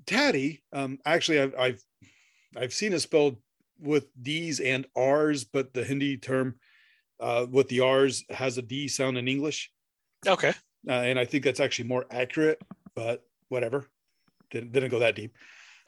"taddy." 0.06 0.62
Um, 0.72 0.98
actually, 1.04 1.40
I've, 1.40 1.54
I've 1.56 1.82
I've 2.56 2.72
seen 2.72 2.92
it 2.92 3.00
spelled 3.00 3.36
with 3.80 4.06
D's 4.20 4.60
and 4.60 4.86
R's, 4.96 5.44
but 5.44 5.72
the 5.74 5.84
Hindi 5.84 6.16
term 6.16 6.56
uh, 7.20 7.46
with 7.50 7.68
the 7.68 7.80
R's 7.80 8.24
has 8.30 8.58
a 8.58 8.62
D 8.62 8.88
sound 8.88 9.18
in 9.18 9.28
English. 9.28 9.70
Okay. 10.26 10.52
uh, 10.88 10.92
and 10.92 11.18
I 11.18 11.24
think 11.24 11.44
that's 11.44 11.60
actually 11.60 11.88
more 11.88 12.06
accurate, 12.10 12.60
but 12.94 13.22
whatever. 13.48 13.86
Didn't, 14.50 14.72
didn't 14.72 14.90
go 14.90 14.98
that 15.00 15.14
deep. 15.16 15.36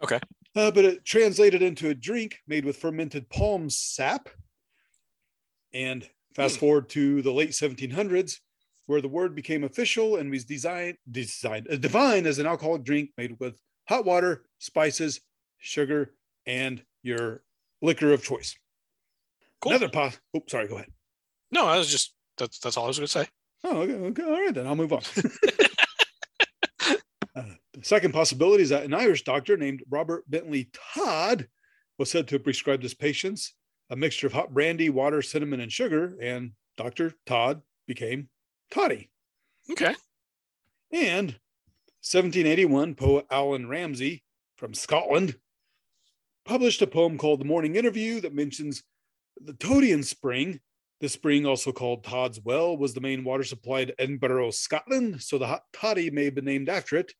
Okay. 0.02 0.18
Uh, 0.56 0.70
but 0.70 0.84
it 0.84 1.04
translated 1.04 1.62
into 1.62 1.88
a 1.88 1.94
drink 1.94 2.38
made 2.46 2.64
with 2.64 2.76
fermented 2.76 3.28
palm 3.30 3.70
sap. 3.70 4.28
And 5.72 6.08
fast 6.34 6.56
Hmm. 6.56 6.60
forward 6.60 6.88
to 6.90 7.22
the 7.22 7.32
late 7.32 7.50
1700s, 7.54 8.38
where 8.86 9.00
the 9.00 9.08
word 9.08 9.34
became 9.34 9.62
official 9.64 10.16
and 10.16 10.30
was 10.30 10.44
designed, 10.44 10.96
designed, 11.10 11.68
uh, 11.70 11.76
defined 11.76 12.26
as 12.26 12.38
an 12.38 12.46
alcoholic 12.46 12.82
drink 12.82 13.10
made 13.16 13.36
with 13.38 13.56
hot 13.88 14.04
water, 14.04 14.44
spices, 14.58 15.20
sugar, 15.58 16.14
and 16.46 16.82
your 17.02 17.42
liquor 17.82 18.12
of 18.12 18.22
choice. 18.22 18.56
Cool. 19.60 19.72
Another 19.72 19.88
pos. 19.88 20.18
Oh, 20.34 20.42
sorry. 20.48 20.68
Go 20.68 20.76
ahead. 20.76 20.90
No, 21.50 21.66
I 21.66 21.78
was 21.78 21.90
just 21.90 22.14
that's 22.38 22.58
that's 22.58 22.76
all 22.76 22.84
I 22.84 22.88
was 22.88 22.98
gonna 22.98 23.08
say. 23.08 23.26
Oh, 23.64 23.78
okay, 23.78 23.94
okay. 23.94 24.22
All 24.22 24.32
right, 24.32 24.54
then 24.54 24.66
I'll 24.66 24.76
move 24.76 24.92
on. 24.92 25.02
uh, 27.36 27.44
the 27.72 27.82
second 27.82 28.12
possibility 28.12 28.62
is 28.62 28.70
that 28.70 28.84
an 28.84 28.94
Irish 28.94 29.24
doctor 29.24 29.56
named 29.56 29.82
Robert 29.90 30.24
Bentley 30.30 30.70
Todd 30.94 31.48
was 31.98 32.10
said 32.10 32.28
to 32.28 32.36
have 32.36 32.44
prescribed 32.44 32.82
his 32.82 32.94
patients 32.94 33.54
a 33.90 33.96
mixture 33.96 34.26
of 34.26 34.32
hot 34.32 34.54
brandy, 34.54 34.88
water, 34.88 35.20
cinnamon, 35.20 35.60
and 35.60 35.70
sugar, 35.70 36.16
and 36.22 36.52
Dr. 36.76 37.12
Todd 37.26 37.60
became 37.86 38.28
Toddy. 38.70 39.10
Okay. 39.70 39.94
And 40.92 41.36
1781, 42.02 42.94
poet 42.94 43.26
Allan 43.30 43.68
Ramsay 43.68 44.22
from 44.56 44.74
Scotland 44.74 45.36
published 46.44 46.82
a 46.82 46.86
poem 46.86 47.18
called 47.18 47.40
The 47.40 47.46
Morning 47.46 47.76
Interview 47.76 48.20
that 48.20 48.34
mentions 48.34 48.82
the 49.40 49.54
Todian 49.54 50.02
Spring. 50.02 50.60
The 51.00 51.08
spring, 51.08 51.46
also 51.46 51.72
called 51.72 52.04
Todd's 52.04 52.40
Well, 52.44 52.76
was 52.76 52.92
the 52.92 53.00
main 53.00 53.24
water 53.24 53.44
supply 53.44 53.86
to 53.86 53.98
Edinburgh, 53.98 54.50
Scotland. 54.50 55.22
So 55.22 55.38
the 55.38 55.46
hot 55.46 55.62
toddy 55.72 56.10
may 56.10 56.24
have 56.26 56.34
been 56.34 56.44
named 56.44 56.68
after 56.68 56.96
it. 56.96 57.14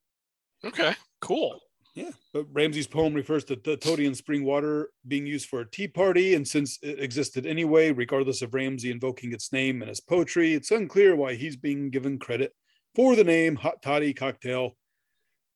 Okay. 0.63 0.93
Cool. 1.19 1.59
Yeah, 1.93 2.11
but 2.31 2.45
Ramsay's 2.53 2.87
poem 2.87 3.13
refers 3.13 3.43
to 3.45 3.57
the 3.57 3.75
Todian 3.75 4.15
spring 4.15 4.45
water 4.45 4.91
being 5.07 5.25
used 5.25 5.49
for 5.49 5.59
a 5.59 5.69
tea 5.69 5.89
party, 5.89 6.35
and 6.35 6.47
since 6.47 6.79
it 6.81 6.99
existed 6.99 7.45
anyway, 7.45 7.91
regardless 7.91 8.41
of 8.41 8.53
Ramsay 8.53 8.91
invoking 8.91 9.33
its 9.33 9.51
name 9.51 9.81
in 9.81 9.89
his 9.89 9.99
poetry, 9.99 10.53
it's 10.53 10.71
unclear 10.71 11.17
why 11.17 11.33
he's 11.33 11.57
being 11.57 11.89
given 11.89 12.17
credit 12.17 12.53
for 12.95 13.17
the 13.17 13.25
name 13.25 13.57
hot 13.57 13.81
toddy 13.81 14.13
cocktail. 14.13 14.77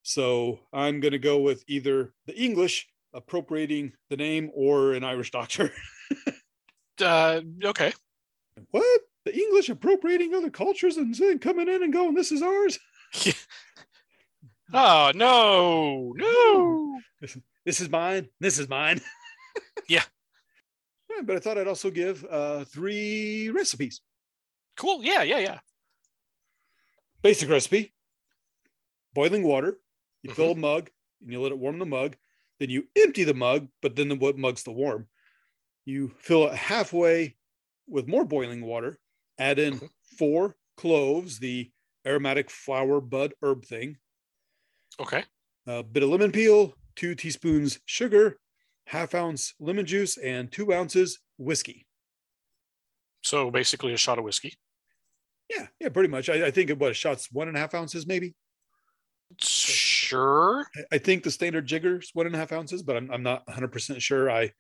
So 0.03 0.60
I'm 0.74 1.00
going 1.00 1.13
to 1.13 1.19
go 1.19 1.39
with 1.39 1.63
either 1.67 2.13
the 2.25 2.36
English 2.36 2.88
appropriating 3.15 3.93
the 4.10 4.17
name 4.17 4.51
or 4.53 4.93
an 4.93 5.03
Irish 5.03 5.31
doctor. 5.31 5.72
Uh, 7.01 7.41
okay. 7.65 7.91
what? 8.72 9.01
The 9.25 9.36
English 9.38 9.67
appropriating 9.67 10.34
other 10.34 10.50
cultures 10.50 10.95
and 10.95 11.13
then 11.13 11.39
coming 11.39 11.67
in 11.67 11.84
and 11.84 11.91
going, 11.91 12.13
this 12.13 12.31
is 12.31 12.41
ours? 12.41 12.79
Oh 14.72 15.12
no, 15.15 16.13
no. 16.15 17.00
This, 17.19 17.38
this 17.65 17.81
is 17.81 17.89
mine. 17.89 18.29
This 18.39 18.60
is 18.60 18.69
mine. 18.69 19.01
Yeah. 19.89 20.03
Yeah, 21.13 21.24
but 21.24 21.36
I 21.36 21.39
thought 21.39 21.57
I'd 21.57 21.67
also 21.67 21.91
give 21.91 22.24
uh, 22.31 22.63
three 22.63 23.50
recipes. 23.50 24.00
Cool. 24.77 25.03
Yeah, 25.03 25.24
yeah, 25.24 25.39
yeah. 25.39 25.60
Basic 27.22 27.50
recipe 27.50 27.93
boiling 29.13 29.43
water. 29.43 29.79
You 30.24 30.29
Mm-hmm. 30.29 30.36
fill 30.41 30.51
a 30.51 30.55
mug 30.55 30.89
and 31.22 31.29
you 31.29 31.41
let 31.41 31.51
it 31.51 31.57
warm 31.57 31.77
the 31.79 31.86
mug. 31.86 32.15
Then 32.59 32.69
you 32.69 32.88
empty 32.95 33.24
the 33.24 33.33
mug, 33.33 33.67
but 33.81 33.95
then 33.95 34.07
the 34.09 34.15
what 34.15 34.38
mug's 34.38 34.62
still 34.62 34.75
warm. 34.75 35.07
You 35.85 36.09
fill 36.19 36.47
it 36.47 36.55
halfway 36.55 37.38
with 37.88 38.07
more 38.07 38.25
boiling 38.25 38.65
water. 38.65 38.97
Add 39.38 39.59
in 39.59 39.79
Mhm. 39.79 39.89
four 40.17 40.55
cloves, 40.77 41.39
the 41.39 41.71
aromatic 42.05 42.50
flower 42.50 43.01
bud 43.01 43.33
herb 43.41 43.65
thing. 43.65 43.97
Okay. 45.00 45.24
a 45.67 45.81
bit 45.83 46.03
of 46.03 46.09
lemon 46.09 46.31
peel, 46.31 46.77
two 46.95 47.15
teaspoons 47.15 47.79
sugar, 47.85 48.39
half 48.85 49.15
ounce 49.15 49.55
lemon 49.59 49.85
juice, 49.85 50.15
and 50.17 50.51
two 50.51 50.71
ounces 50.71 51.19
whiskey. 51.38 51.88
So 53.24 53.50
basically 53.50 53.91
a 53.93 53.97
shot 53.97 54.19
of 54.19 54.24
whiskey. 54.24 54.53
Yeah, 55.50 55.67
yeah, 55.79 55.89
pretty 55.89 56.09
much. 56.09 56.29
I, 56.29 56.45
I 56.47 56.51
think 56.51 56.69
it 56.69 56.77
was 56.77 56.95
shots 56.95 57.31
one 57.31 57.47
and 57.47 57.57
a 57.57 57.59
half 57.59 57.74
ounces, 57.74 58.05
maybe. 58.05 58.35
Sure. 60.05 60.65
I- 60.91 60.97
think 60.97 61.24
the 61.24 61.31
standard 61.31 61.65
jigger's 61.65 62.09
one 62.13 62.25
and 62.25 62.35
a 62.35 62.38
half 62.38 62.51
ounces, 62.51 62.83
but 62.83 62.95
I'm, 62.97 63.09
I'm 63.12 63.24
not 63.24 63.45
100% 63.47 64.00
sure. 64.01 64.29
I 64.29 64.51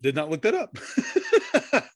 did 0.00 0.14
not 0.14 0.30
look 0.30 0.42
that 0.42 0.54
up. 0.54 0.76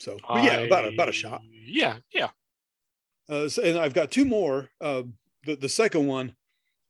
so, 0.00 0.18
yeah, 0.34 0.58
about 0.58 0.84
a, 0.84 0.88
about 0.88 1.08
a 1.08 1.12
shot. 1.12 1.42
Yeah, 1.50 1.98
yeah. 2.12 2.28
Uh, 3.28 3.48
so, 3.48 3.62
and 3.62 3.78
I've 3.78 3.94
got 3.94 4.10
two 4.10 4.24
more. 4.24 4.68
Uh, 4.80 5.02
the 5.44 5.56
the 5.56 5.68
second 5.68 6.06
one, 6.06 6.36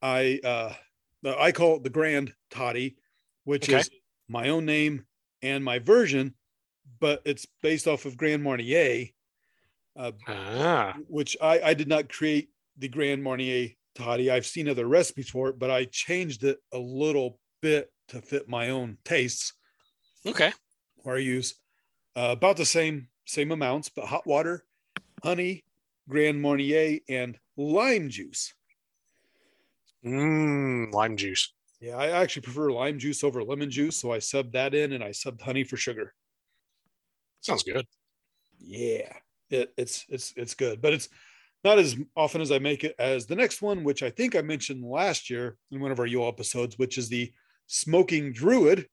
I 0.02 0.40
uh, 0.44 0.74
I 1.24 1.52
call 1.52 1.76
it 1.76 1.82
the 1.84 1.90
Grand 1.90 2.34
Toddy, 2.50 2.96
which 3.44 3.68
Okay. 3.68 3.78
is 3.80 3.90
my 4.28 4.48
own 4.48 4.66
name 4.66 5.06
and 5.42 5.64
my 5.64 5.78
version, 5.78 6.34
but 7.00 7.22
it's 7.24 7.46
based 7.62 7.86
off 7.86 8.04
of 8.04 8.16
Grand 8.16 8.42
Marnier, 8.42 9.06
uh, 9.96 10.12
Ah, 10.28 10.96
which 11.08 11.36
I 11.40 11.60
I 11.60 11.74
did 11.74 11.88
not 11.88 12.08
create 12.10 12.50
the 12.76 12.88
Grand 12.88 13.22
Marnier 13.22 13.70
toddy. 13.96 14.30
I've 14.30 14.46
seen 14.46 14.68
other 14.68 14.86
recipes 14.86 15.30
for 15.30 15.48
it, 15.48 15.58
but 15.58 15.70
I 15.70 15.86
changed 15.86 16.44
it 16.44 16.58
a 16.72 16.78
little 16.78 17.40
bit 17.60 17.92
to 18.08 18.20
fit 18.22 18.48
my 18.48 18.70
own 18.70 18.98
tastes. 19.04 19.54
okay. 20.26 20.52
Where 20.96 21.16
I 21.16 21.20
use 21.20 21.54
uh, 22.16 22.34
about 22.36 22.56
the 22.58 22.66
same 22.66 23.08
same 23.26 23.52
amounts, 23.52 23.88
but 23.88 24.06
hot 24.06 24.26
water, 24.26 24.66
honey, 25.22 25.64
Grand 26.08 26.42
Marnier, 26.42 27.00
and 27.08 27.38
lime 27.56 28.10
juice. 28.10 28.54
Mmm, 30.02 30.90
lime 30.94 31.16
juice. 31.18 31.52
Yeah, 31.80 31.96
I 31.96 32.08
actually 32.08 32.42
prefer 32.42 32.70
lime 32.72 32.98
juice 32.98 33.22
over 33.24 33.42
lemon 33.44 33.70
juice, 33.70 33.96
so 33.96 34.12
I 34.12 34.18
subbed 34.18 34.52
that 34.52 34.74
in, 34.74 34.92
and 34.92 35.02
I 35.04 35.10
subbed 35.10 35.42
honey 35.42 35.64
for 35.64 35.76
sugar. 35.76 36.14
Sounds 37.40 37.62
good. 37.62 37.86
Yeah, 38.58 39.12
it, 39.50 39.72
it's 39.76 40.06
it's 40.08 40.32
it's 40.36 40.54
good, 40.54 40.80
but 40.80 40.92
it's 40.92 41.08
not 41.66 41.80
as 41.80 41.96
often 42.16 42.40
as 42.40 42.52
I 42.52 42.60
make 42.60 42.84
it 42.84 42.94
as 42.96 43.26
the 43.26 43.34
next 43.34 43.60
one, 43.60 43.82
which 43.82 44.04
I 44.04 44.08
think 44.08 44.36
I 44.36 44.40
mentioned 44.40 44.84
last 44.84 45.28
year 45.28 45.56
in 45.72 45.80
one 45.80 45.90
of 45.90 45.98
our 45.98 46.06
Yule 46.06 46.28
episodes, 46.28 46.78
which 46.78 46.96
is 46.96 47.08
the 47.08 47.32
smoking 47.66 48.32
druid. 48.32 48.86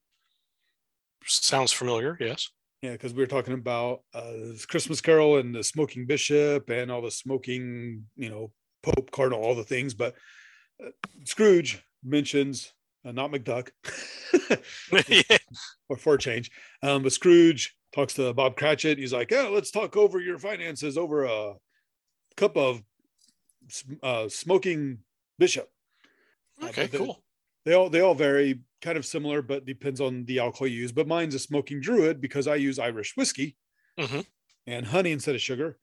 Sounds 1.23 1.71
familiar. 1.71 2.17
Yes. 2.19 2.49
Yeah, 2.81 2.93
because 2.93 3.13
we 3.13 3.21
were 3.21 3.27
talking 3.27 3.53
about 3.53 4.01
uh, 4.15 4.33
Christmas 4.67 5.01
Carol 5.01 5.37
and 5.37 5.53
the 5.53 5.63
smoking 5.63 6.07
bishop 6.07 6.67
and 6.71 6.91
all 6.91 7.03
the 7.03 7.11
smoking, 7.11 8.05
you 8.15 8.31
know, 8.31 8.51
Pope, 8.81 9.11
Cardinal, 9.11 9.43
all 9.43 9.53
the 9.53 9.63
things. 9.63 9.93
But 9.93 10.15
uh, 10.83 10.89
Scrooge 11.25 11.79
mentions 12.03 12.73
uh, 13.05 13.11
not 13.11 13.31
McDuck 13.31 13.69
yeah. 15.07 15.37
or 15.89 15.95
for 15.95 16.15
a 16.15 16.17
change. 16.17 16.49
Um, 16.81 17.03
but 17.03 17.13
Scrooge 17.13 17.75
talks 17.93 18.15
to 18.15 18.33
Bob 18.33 18.57
Cratchit. 18.57 18.97
He's 18.97 19.13
like, 19.13 19.29
"Yeah, 19.29 19.43
let's 19.43 19.69
talk 19.69 19.95
over 19.95 20.19
your 20.19 20.39
finances 20.39 20.97
over 20.97 21.25
a 21.25 21.53
cup 22.35 22.57
of 22.57 22.83
uh, 24.01 24.29
smoking 24.29 24.99
bishop." 25.39 25.71
Uh, 26.61 26.67
Okay. 26.67 26.83
but 26.83 26.91
the- 26.91 26.97
Cool. 26.99 27.23
They 27.65 27.73
all 27.73 27.89
they 27.89 28.01
all 28.01 28.13
vary, 28.13 28.59
kind 28.81 28.97
of 28.97 29.05
similar, 29.05 29.41
but 29.41 29.63
depends 29.65 30.01
on 30.01 30.25
the 30.25 30.39
alcohol 30.39 30.67
you 30.67 30.79
use. 30.81 30.91
But 30.91 31.07
mine's 31.07 31.33
a 31.33 31.39
smoking 31.39 31.79
druid 31.79 32.19
because 32.19 32.45
I 32.45 32.55
use 32.55 32.77
Irish 32.77 33.15
whiskey 33.15 33.55
Mhm. 33.97 34.25
and 34.67 34.85
honey 34.87 35.11
instead 35.13 35.33
of 35.35 35.41
sugar. 35.41 35.79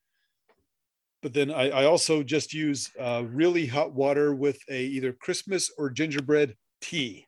But 1.23 1.33
then 1.33 1.51
I, 1.51 1.71
I 1.71 1.85
also 1.87 2.23
just 2.23 2.53
use 2.53 2.91
uh, 2.99 3.25
really 3.27 3.67
hot 3.67 3.95
water 3.95 4.35
with 4.35 4.61
a 4.69 4.85
either 4.85 5.13
Christmas 5.15 5.71
or 5.79 5.89
gingerbread 5.89 6.57
tea. 6.83 7.27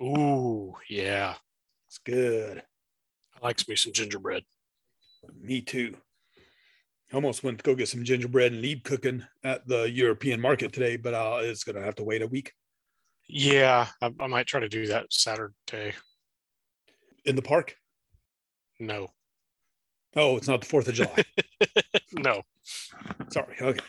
Ooh, 0.00 0.74
yeah. 0.88 1.36
It's 1.86 1.98
good. 1.98 2.64
I 3.34 3.40
likes 3.46 3.68
me 3.68 3.76
some 3.76 3.92
gingerbread. 3.92 4.44
Me 5.34 5.60
too. 5.62 5.96
Almost 7.12 7.44
went 7.44 7.58
to 7.58 7.62
go 7.62 7.74
get 7.74 7.88
some 7.88 8.04
gingerbread 8.04 8.52
and 8.52 8.64
Lebkuchen 8.64 9.26
at 9.44 9.66
the 9.68 9.82
European 9.90 10.40
market 10.40 10.72
today, 10.72 10.96
but 10.96 11.12
uh, 11.14 11.40
it's 11.42 11.62
going 11.64 11.76
to 11.76 11.82
have 11.82 11.94
to 11.96 12.04
wait 12.04 12.22
a 12.22 12.26
week 12.26 12.52
Yeah, 13.28 13.86
I, 14.00 14.10
I 14.18 14.26
might 14.28 14.46
try 14.46 14.60
to 14.60 14.68
do 14.68 14.86
that 14.86 15.12
Saturday. 15.12 15.92
in 17.24 17.36
the 17.36 17.42
park. 17.42 17.76
No, 18.80 19.10
Oh, 20.14 20.36
it's 20.36 20.48
not 20.48 20.60
the 20.60 20.66
4th 20.66 20.88
of 20.88 20.94
July. 20.94 21.24
no. 22.12 22.42
Sorry. 23.30 23.56
Okay. 23.60 23.80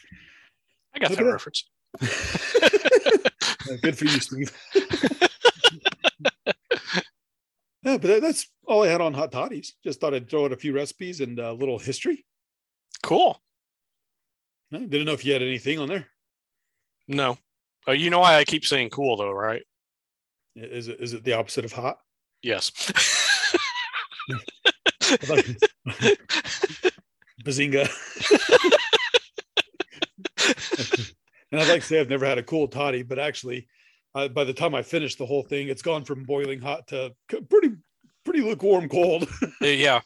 I 0.96 1.00
got 1.00 1.10
Look 1.10 1.20
that 1.20 1.26
reference. 1.26 1.70
Good 3.82 3.98
for 3.98 4.06
you, 4.06 4.20
Steve. 4.22 4.58
yeah, 7.84 7.98
but 7.98 8.02
that, 8.04 8.22
that's 8.22 8.48
all 8.68 8.84
I 8.84 8.88
had 8.88 9.02
on 9.02 9.14
hot 9.14 9.32
toddies. 9.34 9.74
Just 9.84 10.00
thought 10.00 10.14
I'd 10.14 10.30
throw 10.30 10.46
out 10.46 10.54
a 10.54 10.58
few 10.58 10.74
recipes 10.74 11.20
and 11.20 11.40
a 11.40 11.52
little 11.52 11.78
history. 11.78 12.26
Cool. 13.04 13.40
I 14.74 14.80
didn't 14.80 15.06
know 15.06 15.14
if 15.14 15.24
you 15.24 15.34
had 15.34 15.44
anything 15.44 15.78
on 15.78 15.90
there. 15.90 16.08
No. 17.08 17.38
Uh, 17.88 17.92
you 17.92 18.10
know 18.10 18.20
why 18.20 18.36
I 18.36 18.46
keep 18.46 18.66
saying 18.66 18.90
cool 18.90 19.18
though, 19.18 19.32
right? 19.32 19.62
Is 20.56 20.88
it 20.88 21.00
is 21.00 21.14
it 21.14 21.24
the 21.24 21.34
opposite 21.34 21.66
of 21.66 21.74
hot? 21.74 21.98
Yes. 22.42 22.72
Bazinga. 27.44 27.88
and 31.52 31.62
I'd 31.62 31.68
like 31.68 31.82
to 31.82 31.88
say 31.88 32.00
I've 32.00 32.10
never 32.10 32.26
had 32.26 32.38
a 32.38 32.44
cool 32.44 32.68
toddy, 32.68 33.04
but 33.04 33.20
actually, 33.20 33.68
uh, 34.16 34.30
by 34.30 34.44
the 34.44 34.54
time 34.54 34.76
I 34.76 34.82
finish 34.82 35.16
the 35.16 35.26
whole 35.26 35.44
thing, 35.44 35.68
it's 35.68 35.82
gone 35.82 36.06
from 36.06 36.24
boiling 36.24 36.62
hot 36.62 36.88
to 36.88 37.14
pretty 37.28 37.72
pretty 38.24 38.42
lukewarm 38.42 38.88
cold. 38.88 39.28
yeah. 39.62 40.00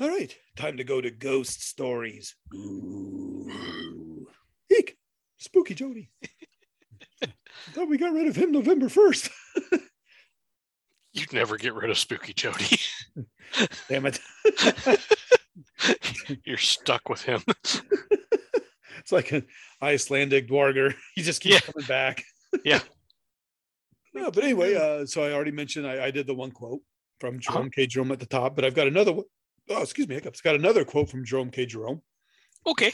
All 0.00 0.08
right, 0.08 0.34
time 0.56 0.76
to 0.76 0.84
go 0.84 1.00
to 1.00 1.10
ghost 1.10 1.62
stories. 1.66 2.34
Ooh. 2.54 4.26
Eek, 4.70 4.96
spooky 5.36 5.74
Jody. 5.74 6.10
Thought 7.72 7.88
we 7.88 7.98
got 7.98 8.12
rid 8.12 8.26
of 8.26 8.36
him 8.36 8.52
November 8.52 8.86
1st. 8.86 9.30
You'd 11.12 11.32
never 11.32 11.56
get 11.56 11.74
rid 11.74 11.90
of 11.90 11.98
Spooky 11.98 12.32
Jody. 12.32 12.76
Damn 13.88 14.06
it. 14.06 14.20
You're 16.44 16.58
stuck 16.58 17.08
with 17.08 17.22
him. 17.22 17.40
it's 18.98 19.12
like 19.12 19.30
an 19.30 19.46
Icelandic 19.80 20.48
draugr. 20.48 20.94
He 21.14 21.22
just 21.22 21.40
keeps 21.40 21.54
Yeah. 21.54 21.60
coming 21.60 21.86
back. 21.86 22.24
Yeah. 22.64 22.80
No, 24.12 24.30
but 24.32 24.42
anyway, 24.42 24.74
uh, 24.74 25.06
so 25.06 25.22
I 25.22 25.32
already 25.32 25.52
mentioned 25.52 25.86
I, 25.86 26.06
I 26.06 26.10
did 26.10 26.26
the 26.26 26.34
one 26.34 26.50
quote. 26.50 26.80
from 27.20 27.38
Jerome 27.38 27.58
uh-huh. 27.58 27.68
K. 27.74 27.86
Jerome 27.86 28.12
at 28.12 28.18
the 28.20 28.26
top, 28.26 28.56
but 28.56 28.64
I've 28.64 28.74
got 28.74 28.88
another 28.88 29.12
one. 29.12 29.24
Oh, 29.70 29.82
excuse 29.82 30.08
me, 30.08 30.16
I've 30.16 30.42
got 30.42 30.54
another 30.54 30.84
quote 30.84 31.08
from 31.08 31.24
Jerome 31.24 31.50
K. 31.50 31.66
Jerome. 31.66 32.02
Okay. 32.66 32.92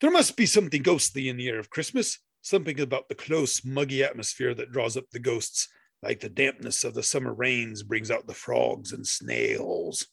There 0.00 0.10
must 0.10 0.36
be 0.36 0.46
something 0.46 0.82
ghostly 0.82 1.28
in 1.28 1.36
the 1.36 1.48
air 1.48 1.58
of 1.58 1.70
Christmas, 1.70 2.18
something 2.40 2.78
about 2.80 3.08
the 3.08 3.16
close, 3.16 3.64
muggy 3.64 4.04
atmosphere 4.04 4.54
that 4.54 4.70
draws 4.70 4.96
up 4.96 5.04
the 5.10 5.18
ghosts, 5.18 5.68
like 6.02 6.20
the 6.20 6.28
dampness 6.28 6.84
of 6.84 6.94
the 6.94 7.02
summer 7.02 7.34
rains 7.34 7.82
brings 7.82 8.10
out 8.10 8.26
the 8.26 8.34
frogs 8.34 8.92
and 8.92 9.06
snails. 9.06 10.06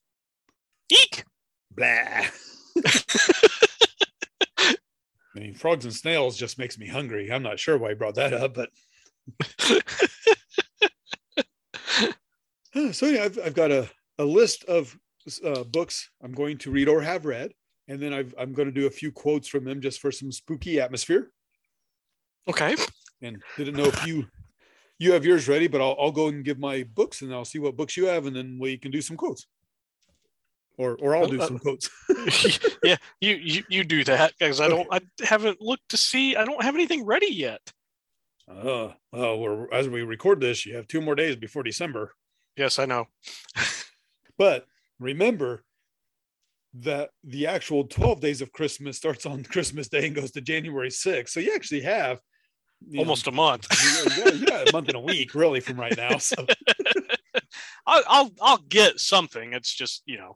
Eek! 0.92 1.24
Blah. 1.72 1.86
I 5.36 5.40
mean, 5.40 5.54
frogs 5.54 5.86
and 5.86 5.94
snails 5.94 6.38
just 6.38 6.58
makes 6.58 6.80
me 6.80 6.88
hungry. 6.88 7.32
I'm 7.32 7.44
not 7.44 7.60
sure 7.60 7.78
why 7.78 7.92
I 7.92 7.94
brought 7.94 8.16
that 8.16 8.34
up, 8.34 8.56
but 8.56 8.70
so 12.92 13.06
yeah, 13.06 13.24
I've, 13.24 13.40
I've 13.44 13.54
got 13.54 13.72
a, 13.72 13.90
a 14.18 14.26
list 14.26 14.64
of 14.66 14.98
uh, 15.44 15.64
books 15.64 16.10
I'm 16.24 16.34
going 16.34 16.58
to 16.60 16.72
read 16.72 16.88
or 16.88 17.02
have 17.02 17.26
read, 17.26 17.54
and 17.88 18.00
then 18.00 18.14
i 18.14 18.24
am 18.42 18.54
going 18.54 18.68
to 18.68 18.74
do 18.74 18.88
a 18.88 18.92
few 18.92 19.12
quotes 19.12 19.48
from 19.48 19.64
them 19.66 19.82
just 19.82 20.00
for 20.00 20.12
some 20.12 20.32
spooky 20.32 20.80
atmosphere. 20.80 21.32
Okay. 22.48 22.76
And 23.22 23.42
didn't 23.58 23.76
know 23.76 23.86
if 23.86 24.06
you 24.06 24.26
you 25.00 25.14
have 25.14 25.26
yours 25.26 25.48
ready, 25.48 25.68
but 25.68 25.82
I'll, 25.82 25.96
I'll 26.00 26.12
go 26.12 26.28
and 26.28 26.46
give 26.46 26.60
my 26.60 26.84
books, 26.94 27.22
and 27.22 27.34
I'll 27.34 27.46
see 27.46 27.60
what 27.60 27.76
books 27.76 27.98
you 27.98 28.06
have, 28.06 28.26
and 28.26 28.36
then 28.36 28.58
we 28.60 28.78
can 28.78 28.92
do 28.92 29.02
some 29.02 29.18
quotes 29.18 29.48
or 30.78 30.98
or 31.02 31.16
I'll 31.16 31.28
do 31.28 31.42
uh, 31.42 31.48
some 31.48 31.60
quotes. 31.60 31.90
yeah, 32.84 32.98
you, 33.22 33.36
you 33.36 33.64
you 33.70 33.84
do 33.84 34.04
that 34.06 34.34
because 34.38 34.62
I 34.62 34.68
don't 34.68 34.88
I 34.92 35.02
haven't 35.24 35.62
looked 35.62 35.90
to 35.90 35.98
see 35.98 36.36
I 36.36 36.46
don't 36.46 36.64
have 36.64 36.76
anything 36.76 37.06
ready 37.06 37.34
yet. 37.34 37.62
Uh, 38.50 38.92
well, 39.12 39.40
we're 39.40 39.72
as 39.74 39.90
we 39.90 40.04
record 40.04 40.40
this, 40.40 40.66
you 40.66 40.76
have 40.76 40.88
two 40.88 41.02
more 41.02 41.16
days 41.16 41.36
before 41.36 41.64
December. 41.64 42.14
Yes, 42.56 42.80
I 42.80 42.86
know. 42.86 43.08
but 44.38 44.66
remember 45.00 45.64
that 46.76 47.12
the 47.24 47.48
actual 47.48 47.86
12 47.86 48.20
days 48.20 48.42
of 48.42 48.52
Christmas 48.52 48.98
starts 48.98 49.26
on 49.26 49.44
Christmas 49.52 49.88
Day 49.88 50.08
and 50.08 50.16
goes 50.16 50.32
to 50.32 50.42
January 50.42 50.90
6th. 50.90 51.30
So 51.30 51.40
you 51.40 51.54
actually 51.56 51.82
have 51.82 52.20
almost 52.98 53.26
know, 53.26 53.32
a 53.32 53.36
month. 53.36 53.68
yeah, 54.18 54.32
yeah, 54.32 54.64
a 54.68 54.72
month 54.74 54.90
and 54.90 54.98
a 54.98 55.00
week, 55.00 55.36
really, 55.36 55.60
from 55.60 55.80
right 55.80 55.96
now. 55.96 56.18
So 56.18 56.36
I'll, 57.88 58.04
I'll 58.08 58.32
I'll 58.42 58.64
get 58.70 59.00
something. 59.00 59.54
It's 59.54 59.74
just 59.74 60.04
you 60.06 60.18
know 60.18 60.36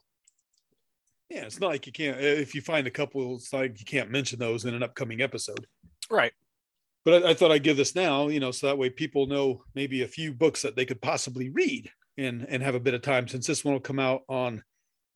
yeah, 1.30 1.46
it's 1.46 1.60
not 1.60 1.70
like 1.70 1.86
you 1.86 1.94
can't. 1.94 2.18
Uh, 2.18 2.22
if 2.22 2.56
you 2.56 2.62
find 2.62 2.88
a 2.88 2.92
couple, 2.92 3.36
it's 3.36 3.54
like 3.54 3.80
you 3.80 3.86
can't 3.86 4.10
mention 4.10 4.40
those 4.40 4.66
in 4.66 4.74
an 4.74 4.84
upcoming 4.84 5.22
episode. 5.22 5.68
Right. 6.10 6.34
But 7.06 7.24
I, 7.24 7.30
I, 7.30 7.34
thought 7.34 7.52
I'd 7.52 7.64
give 7.64 7.78
this 7.78 7.96
now, 7.96 8.28
you 8.28 8.40
know, 8.40 8.52
so 8.52 8.68
that 8.68 8.78
way 8.78 8.90
people 8.90 9.28
know 9.28 9.64
maybe 9.76 10.02
a 10.02 10.08
few 10.08 10.34
books 10.34 10.64
that 10.64 10.76
they 10.76 10.86
could 10.86 11.02
possibly 11.02 11.50
read 11.50 11.90
and 12.26 12.46
and 12.50 12.62
have 12.62 12.76
a 12.76 12.80
bit 12.80 12.94
of 12.94 13.02
time 13.02 13.28
since 13.28 13.48
this 13.48 13.64
one 13.64 13.74
will 13.74 13.82
come 13.82 14.00
out 14.00 14.24
on 14.28 14.64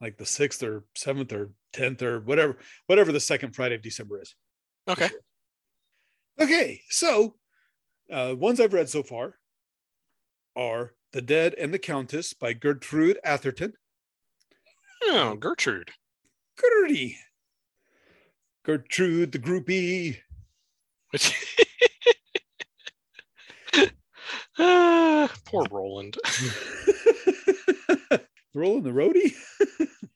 like 0.02 0.18
the 0.18 0.26
sixth 0.26 0.64
or 0.64 0.84
seventh 0.96 1.32
or 1.32 1.52
tenth 1.72 2.02
or 2.02 2.20
whatever, 2.20 2.58
whatever 2.88 3.12
the 3.12 3.20
second 3.20 3.56
Friday 3.56 3.76
of 3.76 3.82
December 3.82 4.22
is. 4.22 4.36
Okay. 4.88 5.10
Okay, 6.40 6.82
so 6.90 7.36
uh, 8.12 8.36
ones 8.38 8.60
I've 8.60 8.74
read 8.74 8.90
so 8.90 9.04
far 9.04 9.36
are 10.56 10.94
The 11.14 11.22
Dead 11.22 11.56
and 11.58 11.74
the 11.74 11.80
Countess 11.80 12.34
by 12.34 12.54
Gertrude 12.54 13.20
Atherton. 13.24 13.74
Oh, 15.04 15.36
Gertrude. 15.36 15.92
Gertie. 16.60 17.18
Gertrude 18.66 19.32
the 19.32 19.40
groupie. 19.40 20.18
uh, 24.58 25.28
poor 25.46 25.66
Roland. 25.72 26.18
Roland 28.54 28.86
the 28.86 28.92
roadie? 28.92 29.34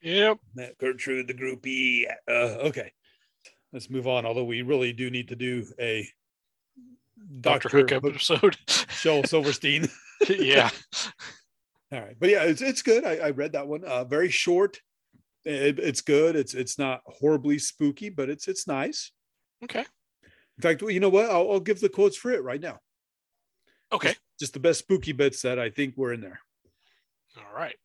yep. 0.01 0.37
Gertrude 0.79 1.27
the 1.27 1.33
groupie. 1.33 2.05
Uh, 2.27 2.67
okay. 2.67 2.91
Let's 3.73 3.89
move 3.89 4.07
on. 4.07 4.25
Although 4.25 4.45
we 4.45 4.61
really 4.61 4.93
do 4.93 5.09
need 5.09 5.29
to 5.29 5.35
do 5.35 5.65
a 5.79 6.07
Doctor, 7.41 7.69
Hook 7.69 7.91
episode. 7.91 8.57
Shel 8.89 9.23
Silverstein. 9.23 9.89
yeah. 10.29 10.69
All 11.91 11.99
right. 11.99 12.15
But 12.19 12.29
yeah, 12.29 12.43
it's, 12.43 12.61
it's 12.61 12.81
good. 12.81 13.05
I, 13.05 13.15
I 13.15 13.29
read 13.31 13.53
that 13.53 13.67
one. 13.67 13.83
Uh, 13.83 14.03
very 14.03 14.29
short 14.29 14.81
it, 15.47 15.79
it's 15.79 16.01
good. 16.01 16.35
It's 16.35 16.53
it's 16.53 16.77
not 16.77 17.01
horribly 17.05 17.57
spooky, 17.57 18.09
but 18.09 18.29
it's 18.29 18.47
it's 18.47 18.67
nice. 18.67 19.11
Okay. 19.63 19.85
In 20.57 20.61
fact, 20.61 20.81
you 20.81 20.99
know 20.99 21.09
what? 21.09 21.29
I'll, 21.29 21.51
I'll 21.51 21.59
give 21.59 21.79
the 21.79 21.89
quotes 21.89 22.17
for 22.17 22.31
it 22.31 22.43
right 22.43 22.59
now. 22.59 22.79
Okay. 23.91 24.09
Just, 24.09 24.21
just 24.39 24.53
the 24.53 24.59
best 24.59 24.79
spooky 24.79 25.11
bits 25.11 25.41
that 25.41 25.59
I 25.59 25.69
think 25.69 25.95
were 25.97 26.13
in 26.13 26.21
there. 26.21 26.39
All 27.37 27.55
right. 27.55 27.75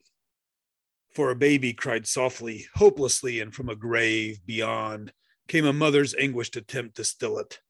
For 1.11 1.31
a 1.31 1.37
baby 1.37 1.73
cried 1.73 2.07
softly, 2.07 2.67
hopelessly, 2.75 3.41
and 3.41 3.55
from 3.55 3.69
a 3.69 3.77
grave 3.77 4.41
beyond 4.47 5.13
came 5.47 5.67
a 5.67 5.73
mother's 5.73 6.15
anguished 6.15 6.57
attempt 6.57 6.97
to 6.97 7.05
still 7.05 7.39
it. 7.39 7.61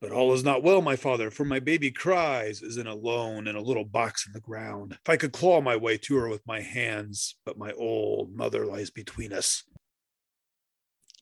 But 0.00 0.10
all 0.10 0.32
is 0.32 0.42
not 0.42 0.64
well, 0.64 0.82
my 0.82 0.96
father, 0.96 1.30
for 1.30 1.44
my 1.44 1.60
baby 1.60 1.92
cries, 1.92 2.60
is 2.60 2.76
in 2.76 2.88
alone 2.88 3.46
in 3.46 3.54
a 3.54 3.60
little 3.60 3.84
box 3.84 4.26
in 4.26 4.32
the 4.32 4.40
ground. 4.40 4.98
If 5.00 5.08
I 5.08 5.16
could 5.16 5.32
claw 5.32 5.60
my 5.60 5.76
way 5.76 5.96
to 5.98 6.16
her 6.16 6.28
with 6.28 6.44
my 6.44 6.60
hands, 6.60 7.36
but 7.46 7.56
my 7.56 7.70
old 7.72 8.34
mother 8.34 8.66
lies 8.66 8.90
between 8.90 9.32
us. 9.32 9.62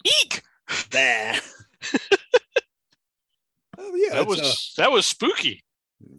Eek! 0.07 0.43
Bah. 0.91 1.35
oh 3.77 3.95
yeah, 3.97 4.15
that 4.15 4.27
was 4.27 4.41
uh, 4.41 4.53
that 4.79 4.91
was 4.91 5.05
spooky. 5.05 5.63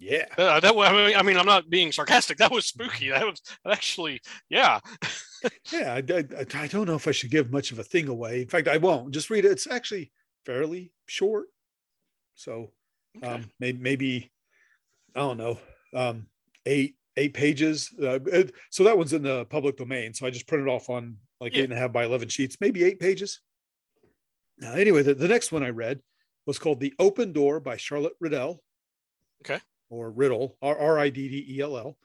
Yeah, 0.02 0.26
uh, 0.36 0.60
that 0.60 0.76
I 0.76 0.92
mean, 0.94 1.16
I 1.16 1.22
mean, 1.22 1.38
I'm 1.38 1.46
not 1.46 1.70
being 1.70 1.92
sarcastic. 1.92 2.40
That 2.40 2.52
was 2.52 2.66
spooky. 2.66 3.10
That 3.10 3.24
was 3.24 3.40
actually, 3.68 4.20
yeah. 4.50 4.80
yeah, 5.72 5.94
I, 5.94 5.98
I, 6.00 6.64
I 6.64 6.68
don't 6.68 6.88
know 6.88 6.96
if 6.96 7.08
I 7.08 7.12
should 7.12 7.30
give 7.30 7.52
much 7.52 7.72
of 7.72 7.78
a 7.78 7.84
thing 7.84 8.08
away. 8.08 8.42
In 8.42 8.48
fact, 8.48 8.68
I 8.68 8.78
won't. 8.78 9.12
Just 9.12 9.30
read 9.30 9.46
it. 9.46 9.52
It's 9.52 9.68
actually 9.70 10.12
fairly 10.44 10.92
short. 11.06 11.50
So 12.34 12.72
okay. 13.16 13.28
um, 13.28 13.52
maybe, 13.60 13.78
maybe, 13.78 14.32
I 15.16 15.20
don't 15.20 15.38
know, 15.38 15.60
um, 15.94 16.26
eight 16.66 16.96
eight 17.16 17.36
pages. 17.36 17.94
Uh, 18.02 18.20
it, 18.26 18.56
so 18.72 18.84
that 18.86 18.98
one's 18.98 19.14
in 19.14 19.22
the 19.22 19.46
public 19.46 19.78
domain. 19.78 20.16
So 20.16 20.26
I 20.26 20.32
just 20.32 20.48
printed 20.48 20.68
off 20.68 20.90
on 20.90 21.18
like 21.40 21.54
yeah. 21.54 21.62
eight 21.62 21.66
and 21.66 21.74
a 21.74 21.78
half 21.78 21.94
by 21.94 22.06
11 22.06 22.30
sheets, 22.30 22.58
maybe 22.60 22.84
eight 22.84 23.00
pages. 23.00 23.40
Now, 24.58 24.74
anyway, 24.74 25.04
the, 25.04 25.14
the 25.14 25.28
next 25.28 25.52
one 25.52 25.62
I 25.62 25.70
read 25.70 26.00
was 26.48 26.58
called 26.58 26.80
The 26.80 26.96
Open 26.98 27.34
Door 27.34 27.60
by 27.60 27.78
Charlotte 27.78 28.14
Riddell. 28.20 28.64
Okay. 29.46 29.62
Or 29.92 30.10
Riddle, 30.10 30.58
R 30.62 30.98
I 30.98 31.10
D 31.10 31.28
D 31.28 31.46
E 31.50 31.62
L 31.62 31.78
L. 31.78 31.98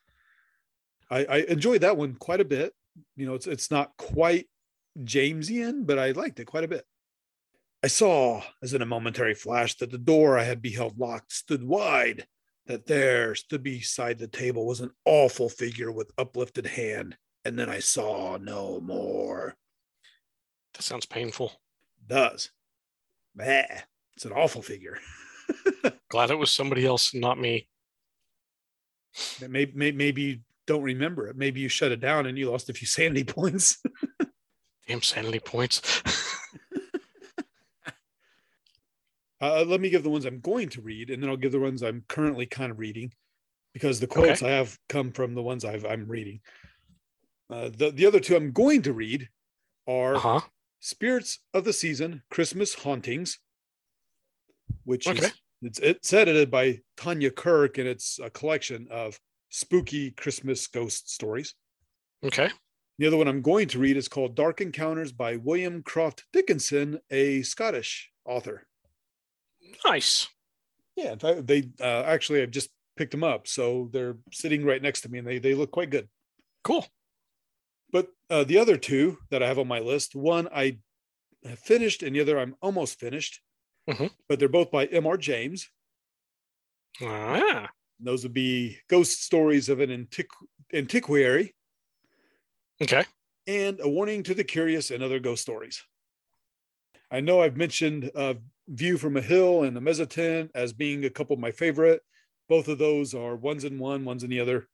I, 1.09 1.25
I 1.25 1.37
enjoyed 1.49 1.83
that 1.83 1.96
one 1.96 2.14
quite 2.16 2.40
a 2.40 2.44
bit. 2.44 2.75
You 3.16 3.27
know, 3.27 3.35
it's 3.35 3.46
it's 3.46 3.70
not 3.70 3.96
quite 3.96 4.49
Jamesian, 4.99 5.87
but 5.87 5.99
I 5.99 6.11
liked 6.11 6.40
it 6.40 6.46
quite 6.46 6.64
a 6.64 6.68
bit. 6.68 6.85
I 7.85 7.87
saw, 7.87 8.42
as 8.62 8.75
in 8.75 8.83
a 8.83 8.87
momentary 8.87 9.35
flash, 9.35 9.77
that 9.77 9.92
the 9.92 9.99
door 9.99 10.37
I 10.37 10.42
had 10.42 10.61
beheld 10.61 10.99
locked 10.99 11.33
stood 11.33 11.62
wide, 11.62 12.27
that 12.66 12.87
there 12.87 13.37
stood 13.37 13.62
beside 13.62 14.18
the 14.18 14.27
table 14.27 14.66
was 14.66 14.81
an 14.81 14.90
awful 15.05 15.49
figure 15.49 15.92
with 15.92 16.11
uplifted 16.18 16.66
hand, 16.66 17.16
and 17.44 17.57
then 17.57 17.70
I 17.70 17.79
saw 17.79 18.37
no 18.38 18.81
more. 18.81 19.55
That 20.75 20.83
sounds 20.83 21.07
painful. 21.07 21.53
It 22.01 22.09
does. 22.09 22.51
Bah, 23.37 23.62
it's 24.16 24.25
an 24.25 24.33
awful 24.33 24.62
figure. 24.62 24.99
Glad 26.09 26.31
it 26.31 26.38
was 26.38 26.51
somebody 26.51 26.85
else, 26.85 27.14
not 27.14 27.38
me. 27.38 27.68
Maybe, 29.40 29.72
maybe, 29.74 29.96
maybe 29.96 30.22
you 30.22 30.38
don't 30.66 30.83
remember 30.83 31.29
it. 31.29 31.37
Maybe 31.37 31.61
you 31.61 31.68
shut 31.68 31.92
it 31.92 32.00
down 32.00 32.26
and 32.26 32.37
you 32.37 32.50
lost 32.50 32.70
a 32.70 32.74
few 32.74 32.87
sanity 32.87 33.24
points. 33.33 33.79
Damn 34.87 35.02
sanity 35.02 35.40
points. 35.40 36.02
Uh, 39.40 39.64
let 39.66 39.81
me 39.81 39.90
give 39.90 40.02
the 40.02 40.11
ones 40.11 40.24
I'm 40.24 40.40
going 40.40 40.68
to 40.70 40.81
read, 40.81 41.11
and 41.11 41.22
then 41.22 41.29
I'll 41.29 41.37
give 41.37 41.52
the 41.52 41.61
ones 41.61 41.83
I'm 41.83 42.05
currently 42.09 42.46
kind 42.46 42.70
of 42.70 42.79
reading, 42.79 43.12
because 43.74 44.00
the 44.00 44.07
quotes 44.07 44.42
okay. 44.42 44.52
I 44.52 44.57
have 44.57 44.79
come 44.88 45.12
from 45.12 45.35
the 45.35 45.42
ones 45.42 45.64
i 45.64 45.74
am 45.74 46.09
reading. 46.09 46.40
Uh, 47.50 47.68
the 47.68 47.90
the 47.90 48.07
other 48.07 48.18
two 48.18 48.35
I'm 48.35 48.52
going 48.52 48.83
to 48.83 48.92
read 48.92 49.29
are 49.87 50.16
uh-huh. 50.16 50.40
"Spirits 50.81 51.40
of 51.52 51.64
the 51.64 51.74
Season: 51.74 52.22
Christmas 52.31 52.74
Hauntings," 52.74 53.38
which 54.85 55.07
okay. 55.07 55.26
is 55.26 55.33
it's 55.62 55.79
it's 55.79 56.12
edited 56.12 56.51
by 56.51 56.81
Tanya 56.97 57.31
Kirk, 57.31 57.79
and 57.79 57.88
it's 57.88 58.19
a 58.23 58.31
collection 58.31 58.88
of 58.90 59.19
spooky 59.51 60.11
Christmas 60.11 60.66
ghost 60.66 61.11
stories. 61.11 61.55
Okay. 62.25 62.51
The 62.99 63.07
other 63.07 63.16
one 63.16 63.29
I'm 63.29 63.42
going 63.42 63.69
to 63.69 63.79
read 63.79 63.97
is 63.97 64.09
called 64.09 64.35
Dark 64.35 64.61
Encounters 64.61 65.12
by 65.12 65.37
William 65.37 65.83
Croft 65.83 66.25
Dickinson, 66.33 66.99
a 67.11 67.42
Scottish 67.42 68.11
author. 68.25 68.66
Nice. 69.85 70.29
Yeah, 70.97 71.12
in 71.12 71.19
fact, 71.19 71.47
they 71.47 71.69
uh, 71.81 72.03
actually 72.07 72.42
I've 72.42 72.51
just 72.51 72.71
picked 72.97 73.11
them 73.11 73.25
up, 73.25 73.47
so 73.47 73.90
they're 73.92 74.16
sitting 74.33 74.64
right 74.64 74.81
next 74.81 75.03
to 75.03 75.11
me, 75.11 75.19
and 75.19 75.27
they 75.27 75.38
they 75.38 75.55
look 75.55 75.71
quite 75.71 75.90
good. 75.90 76.09
Cool. 76.64 76.87
But 77.92 78.09
uh, 78.31 78.45
the 78.45 78.59
other 78.59 78.77
two 78.77 79.19
that 79.31 79.42
I 79.42 79.47
have 79.47 79.59
on 79.59 79.69
my 79.69 79.79
list, 79.79 80.16
one 80.16 80.49
I 80.53 80.79
finished, 81.57 82.03
and 82.03 82.16
the 82.16 82.21
other 82.21 82.38
I'm 82.38 82.57
almost 82.61 82.99
finished. 82.99 83.40
Mm-hmm. 83.88 84.07
But 84.29 84.38
they're 84.38 84.49
both 84.49 84.70
by 84.70 84.87
M.R. 84.87 85.16
James. 85.16 85.68
Ah. 87.03 87.68
Those 88.01 88.22
would 88.25 88.35
be 88.35 88.79
ghost 88.88 89.22
stories 89.22 89.68
of 89.68 89.81
an 89.81 89.90
antiqu- 89.90 90.27
antiquary 90.72 91.55
Okay. 92.83 93.05
and 93.46 93.81
A 93.81 93.88
Warning 93.88 94.22
to 94.25 94.35
the 94.35 94.44
Curious 94.44 94.90
and 94.90 95.03
Other 95.03 95.18
Ghost 95.18 95.42
Stories. 95.42 95.83
I 97.11 97.20
know 97.20 97.40
I've 97.40 97.57
mentioned 97.57 98.11
uh, 98.14 98.35
View 98.68 98.99
from 98.99 99.16
a 99.16 99.22
Hill 99.22 99.62
and 99.62 99.77
The 99.77 99.81
Mezzotint 99.81 100.51
as 100.55 100.72
being 100.72 101.05
a 101.05 101.11
couple 101.11 101.35
of 101.35 101.40
my 101.40 101.53
favorite. 101.53 102.03
Both 102.49 102.68
of 102.68 102.79
those 102.79 103.14
are 103.14 103.37
ones 103.37 103.64
in 103.64 103.79
one, 103.79 104.05
ones 104.05 104.25
in 104.25 104.31
the 104.31 104.40
other. 104.40 104.68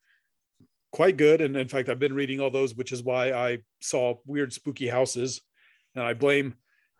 Quite 0.92 1.16
good. 1.16 1.40
And 1.40 1.56
in 1.56 1.68
fact, 1.68 1.88
I've 1.88 1.98
been 1.98 2.14
reading 2.14 2.40
all 2.40 2.50
those, 2.50 2.74
which 2.74 2.92
is 2.92 3.02
why 3.02 3.32
I 3.32 3.58
saw 3.80 4.16
Weird 4.26 4.52
Spooky 4.52 4.88
Houses. 4.88 5.40
And 5.94 6.04
I 6.04 6.14
blame 6.14 6.54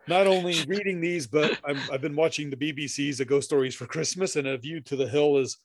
not 0.09 0.27
only 0.27 0.63
reading 0.67 1.01
these, 1.01 1.27
but 1.27 1.59
I'm, 1.65 1.79
I've 1.93 2.01
been 2.01 2.17
watching 2.17 2.51
the 2.51 2.57
BBC's 2.57 3.21
A 3.21 3.25
Ghost 3.25 3.49
Stories 3.49 3.75
for 3.75 3.87
Christmas, 3.87 4.37
and 4.37 4.47
A 4.47 4.59
View 4.59 4.81
to 4.83 4.97
the 4.97 5.09
Hill 5.09 5.39
is 5.39 5.59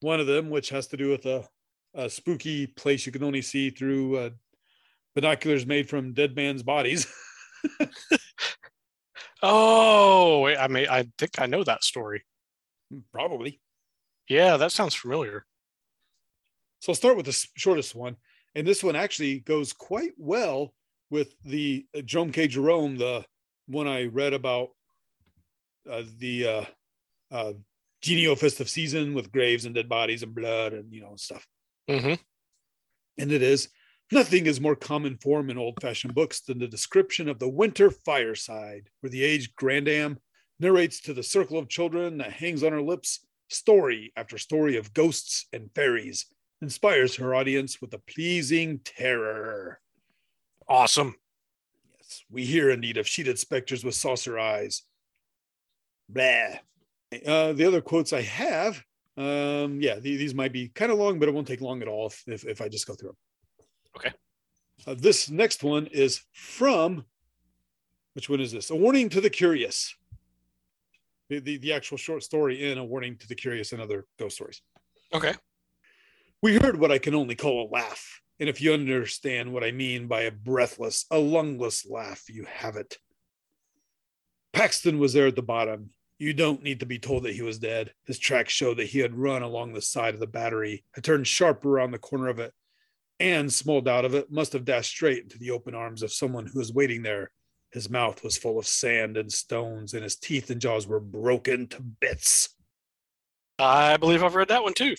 one 0.00 0.20
of 0.20 0.26
them, 0.26 0.50
which 0.50 0.70
has 0.70 0.86
to 0.88 0.96
do 0.96 1.10
with 1.10 1.26
a, 1.26 1.46
a 1.94 2.08
spooky 2.08 2.66
place 2.66 3.06
you 3.06 3.12
can 3.12 3.24
only 3.24 3.42
see 3.42 3.70
through 3.70 4.16
uh, 4.16 4.30
binoculars 5.14 5.66
made 5.66 5.88
from 5.88 6.12
dead 6.12 6.36
man's 6.36 6.62
bodies. 6.62 7.06
Oh, 9.42 10.46
I 10.46 10.68
mean, 10.68 10.86
I 10.90 11.06
think 11.18 11.40
I 11.40 11.46
know 11.46 11.64
that 11.64 11.84
story. 11.84 12.24
Probably. 13.12 13.60
Yeah, 14.28 14.56
that 14.56 14.72
sounds 14.72 14.94
familiar. 14.94 15.46
So 16.80 16.92
I'll 16.92 16.96
start 16.96 17.16
with 17.16 17.26
the 17.26 17.46
shortest 17.56 17.94
one. 17.94 18.16
And 18.54 18.66
this 18.66 18.84
one 18.84 18.96
actually 18.96 19.40
goes 19.40 19.72
quite 19.72 20.12
well 20.18 20.74
with 21.10 21.34
the 21.44 21.86
uh, 21.96 22.02
Jerome 22.02 22.32
K. 22.32 22.48
Jerome, 22.48 22.96
the 22.96 23.24
one 23.70 23.88
I 23.88 24.04
read 24.04 24.32
about 24.32 24.70
uh, 25.90 26.02
the 26.18 26.46
uh, 26.46 26.64
uh, 27.30 27.52
genial 28.02 28.36
festive 28.36 28.68
season 28.68 29.14
with 29.14 29.32
graves 29.32 29.64
and 29.64 29.74
dead 29.74 29.88
bodies 29.88 30.22
and 30.22 30.34
blood 30.34 30.72
and, 30.72 30.92
you 30.92 31.00
know, 31.00 31.14
stuff. 31.16 31.46
hmm 31.88 32.14
And 33.18 33.32
it 33.32 33.42
is 33.42 33.68
nothing 34.12 34.46
is 34.46 34.60
more 34.60 34.76
common 34.76 35.16
form 35.18 35.50
in 35.50 35.58
old 35.58 35.80
fashioned 35.80 36.14
books 36.14 36.40
than 36.40 36.58
the 36.58 36.66
description 36.66 37.28
of 37.28 37.38
the 37.38 37.48
winter 37.48 37.90
fireside, 37.90 38.88
where 39.00 39.10
the 39.10 39.24
aged 39.24 39.54
grandam 39.56 40.18
narrates 40.58 41.00
to 41.00 41.14
the 41.14 41.22
circle 41.22 41.58
of 41.58 41.68
children 41.68 42.18
that 42.18 42.32
hangs 42.32 42.62
on 42.62 42.72
her 42.72 42.82
lips 42.82 43.26
story 43.48 44.12
after 44.16 44.38
story 44.38 44.76
of 44.76 44.94
ghosts 44.94 45.46
and 45.52 45.70
fairies, 45.74 46.26
inspires 46.62 47.16
her 47.16 47.34
audience 47.34 47.80
with 47.80 47.92
a 47.94 47.98
pleasing 47.98 48.78
terror. 48.84 49.80
Awesome. 50.68 51.16
Yes, 52.10 52.24
we 52.28 52.44
hear 52.44 52.70
indeed 52.70 52.96
of 52.96 53.06
sheeted 53.06 53.38
specters 53.38 53.84
with 53.84 53.94
saucer 53.94 54.38
eyes. 54.38 54.82
Blah. 56.08 56.56
Uh, 57.26 57.52
the 57.52 57.64
other 57.66 57.80
quotes 57.80 58.12
I 58.12 58.22
have, 58.22 58.82
um, 59.16 59.80
yeah, 59.80 59.96
the- 59.96 60.16
these 60.16 60.34
might 60.34 60.52
be 60.52 60.68
kind 60.68 60.90
of 60.90 60.98
long, 60.98 61.18
but 61.18 61.28
it 61.28 61.34
won't 61.34 61.46
take 61.46 61.60
long 61.60 61.82
at 61.82 61.88
all 61.88 62.06
if, 62.06 62.22
if, 62.26 62.44
if 62.44 62.60
I 62.60 62.68
just 62.68 62.86
go 62.86 62.94
through 62.94 63.10
them. 63.10 63.16
Okay. 63.96 64.12
Uh, 64.86 64.94
this 64.98 65.30
next 65.30 65.62
one 65.62 65.86
is 65.86 66.22
from, 66.32 67.04
which 68.14 68.28
one 68.28 68.40
is 68.40 68.50
this? 68.52 68.70
A 68.70 68.76
Warning 68.76 69.08
to 69.10 69.20
the 69.20 69.30
Curious. 69.30 69.94
The, 71.28 71.38
the, 71.38 71.58
the 71.58 71.72
actual 71.72 71.96
short 71.96 72.24
story 72.24 72.70
in 72.72 72.78
A 72.78 72.84
Warning 72.84 73.16
to 73.18 73.28
the 73.28 73.34
Curious 73.36 73.72
and 73.72 73.80
Other 73.80 74.06
Ghost 74.18 74.36
Stories. 74.36 74.62
Okay. 75.12 75.34
We 76.42 76.56
heard 76.56 76.78
what 76.78 76.90
I 76.90 76.98
can 76.98 77.14
only 77.14 77.36
call 77.36 77.68
a 77.68 77.70
laugh. 77.70 78.19
And 78.40 78.48
if 78.48 78.62
you 78.62 78.72
understand 78.72 79.52
what 79.52 79.62
I 79.62 79.70
mean 79.70 80.06
by 80.08 80.22
a 80.22 80.30
breathless, 80.30 81.04
a 81.10 81.18
lungless 81.18 81.86
laugh, 81.88 82.24
you 82.30 82.46
have 82.50 82.76
it. 82.76 82.96
Paxton 84.54 84.98
was 84.98 85.12
there 85.12 85.26
at 85.26 85.36
the 85.36 85.42
bottom. 85.42 85.90
You 86.18 86.32
don't 86.32 86.62
need 86.62 86.80
to 86.80 86.86
be 86.86 86.98
told 86.98 87.24
that 87.24 87.34
he 87.34 87.42
was 87.42 87.58
dead. 87.58 87.92
His 88.06 88.18
tracks 88.18 88.52
show 88.52 88.72
that 88.74 88.88
he 88.88 88.98
had 88.98 89.14
run 89.14 89.42
along 89.42 89.72
the 89.74 89.82
side 89.82 90.14
of 90.14 90.20
the 90.20 90.26
battery, 90.26 90.84
had 90.94 91.04
turned 91.04 91.26
sharp 91.26 91.64
around 91.66 91.90
the 91.90 91.98
corner 91.98 92.28
of 92.28 92.38
it, 92.38 92.52
and 93.18 93.52
small 93.52 93.82
doubt 93.82 94.06
of 94.06 94.14
it, 94.14 94.32
must 94.32 94.54
have 94.54 94.64
dashed 94.64 94.90
straight 94.90 95.22
into 95.22 95.38
the 95.38 95.50
open 95.50 95.74
arms 95.74 96.02
of 96.02 96.12
someone 96.12 96.46
who 96.46 96.58
was 96.58 96.72
waiting 96.72 97.02
there. 97.02 97.30
His 97.72 97.90
mouth 97.90 98.24
was 98.24 98.38
full 98.38 98.58
of 98.58 98.66
sand 98.66 99.18
and 99.18 99.30
stones, 99.30 99.92
and 99.92 100.02
his 100.02 100.16
teeth 100.16 100.50
and 100.50 100.60
jaws 100.60 100.86
were 100.86 100.98
broken 100.98 101.68
to 101.68 101.82
bits. 101.82 102.48
I 103.58 103.98
believe 103.98 104.24
I've 104.24 104.34
read 104.34 104.48
that 104.48 104.62
one 104.62 104.74
too. 104.74 104.94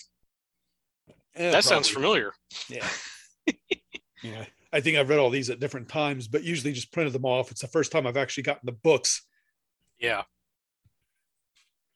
Eh, 1.34 1.50
That 1.50 1.64
sounds 1.64 1.88
familiar. 1.88 2.32
Yeah. 2.68 2.86
yeah. 4.22 4.44
I 4.72 4.80
think 4.80 4.96
I've 4.96 5.08
read 5.08 5.18
all 5.18 5.30
these 5.30 5.50
at 5.50 5.60
different 5.60 5.88
times, 5.88 6.28
but 6.28 6.44
usually 6.44 6.72
just 6.72 6.92
printed 6.92 7.12
them 7.12 7.26
off. 7.26 7.50
It's 7.50 7.60
the 7.60 7.66
first 7.66 7.92
time 7.92 8.06
I've 8.06 8.16
actually 8.16 8.44
gotten 8.44 8.64
the 8.64 8.72
books. 8.72 9.22
Yeah. 9.98 10.22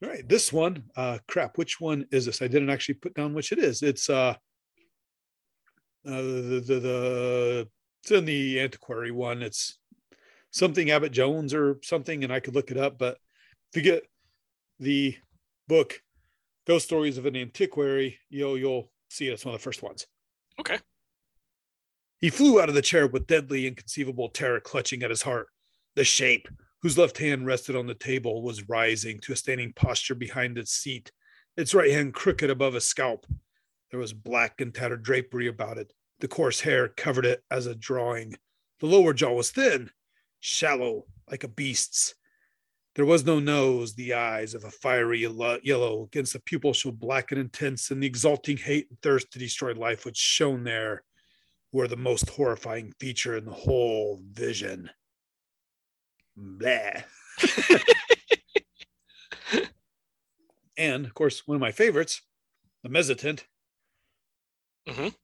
All 0.02 0.10
right. 0.10 0.28
This 0.28 0.52
one, 0.52 0.84
uh 0.96 1.18
crap, 1.26 1.56
which 1.56 1.80
one 1.80 2.06
is 2.10 2.26
this? 2.26 2.42
I 2.42 2.48
didn't 2.48 2.70
actually 2.70 2.96
put 2.96 3.14
down 3.14 3.34
which 3.34 3.52
it 3.52 3.58
is. 3.58 3.82
It's 3.82 4.10
uh 4.10 4.34
uh 6.06 6.22
the 6.22 6.62
the, 6.64 6.80
the 6.80 7.68
it's 8.02 8.10
in 8.10 8.24
the 8.26 8.60
antiquary 8.60 9.10
one. 9.10 9.42
It's 9.42 9.78
something 10.50 10.90
Abbott 10.90 11.12
Jones 11.12 11.54
or 11.54 11.78
something, 11.82 12.24
and 12.24 12.32
I 12.32 12.40
could 12.40 12.54
look 12.54 12.70
it 12.70 12.76
up, 12.76 12.98
but 12.98 13.18
to 13.72 13.80
get 13.80 14.06
the 14.78 15.16
book 15.66 16.00
Ghost 16.66 16.86
Stories 16.86 17.18
of 17.18 17.26
an 17.26 17.36
Antiquary, 17.36 18.18
you'll 18.28 18.58
you'll 18.58 18.90
see 19.08 19.28
it's 19.28 19.44
one 19.44 19.54
of 19.54 19.60
the 19.60 19.64
first 19.64 19.82
ones. 19.82 20.06
Okay. 20.60 20.78
He 22.18 22.30
flew 22.30 22.60
out 22.60 22.70
of 22.70 22.74
the 22.74 22.82
chair 22.82 23.06
with 23.06 23.26
deadly, 23.26 23.66
inconceivable 23.66 24.30
terror 24.30 24.60
clutching 24.60 25.02
at 25.02 25.10
his 25.10 25.22
heart. 25.22 25.48
The 25.96 26.04
shape, 26.04 26.48
whose 26.80 26.96
left 26.96 27.18
hand 27.18 27.46
rested 27.46 27.76
on 27.76 27.86
the 27.86 27.94
table, 27.94 28.42
was 28.42 28.68
rising 28.68 29.18
to 29.20 29.32
a 29.32 29.36
standing 29.36 29.72
posture 29.74 30.14
behind 30.14 30.56
its 30.56 30.72
seat, 30.72 31.12
its 31.56 31.74
right 31.74 31.90
hand 31.90 32.14
crooked 32.14 32.48
above 32.48 32.74
his 32.74 32.84
scalp. 32.84 33.26
There 33.90 34.00
was 34.00 34.14
black 34.14 34.60
and 34.60 34.74
tattered 34.74 35.02
drapery 35.02 35.46
about 35.46 35.78
it. 35.78 35.92
The 36.20 36.28
coarse 36.28 36.60
hair 36.60 36.88
covered 36.88 37.26
it 37.26 37.42
as 37.50 37.66
a 37.66 37.74
drawing. 37.74 38.34
The 38.80 38.86
lower 38.86 39.12
jaw 39.12 39.32
was 39.32 39.50
thin, 39.50 39.90
shallow, 40.40 41.04
like 41.30 41.44
a 41.44 41.48
beast's. 41.48 42.14
There 42.94 43.04
was 43.04 43.26
no 43.26 43.40
nose, 43.40 43.94
the 43.94 44.14
eyes 44.14 44.54
of 44.54 44.64
a 44.64 44.70
fiery 44.70 45.20
yellow 45.20 46.02
against 46.04 46.32
the 46.32 46.40
pupil 46.40 46.72
showed 46.72 46.98
black 46.98 47.30
and 47.30 47.38
intense, 47.38 47.90
and 47.90 48.02
the 48.02 48.06
exulting 48.06 48.56
hate 48.56 48.88
and 48.88 48.98
thirst 49.02 49.30
to 49.32 49.38
destroy 49.38 49.74
life 49.74 50.06
which 50.06 50.16
shone 50.16 50.64
there 50.64 51.04
were 51.76 51.86
the 51.86 51.96
most 51.96 52.30
horrifying 52.30 52.94
feature 52.98 53.36
in 53.36 53.44
the 53.44 53.52
whole 53.52 54.22
vision. 54.32 54.88
Blah. 56.34 57.02
and 60.78 61.04
of 61.04 61.12
course, 61.12 61.46
one 61.46 61.56
of 61.56 61.60
my 61.60 61.72
favorites, 61.72 62.22
the 62.82 62.88
mezzotint. 62.88 63.42
Mhm. 64.88 65.14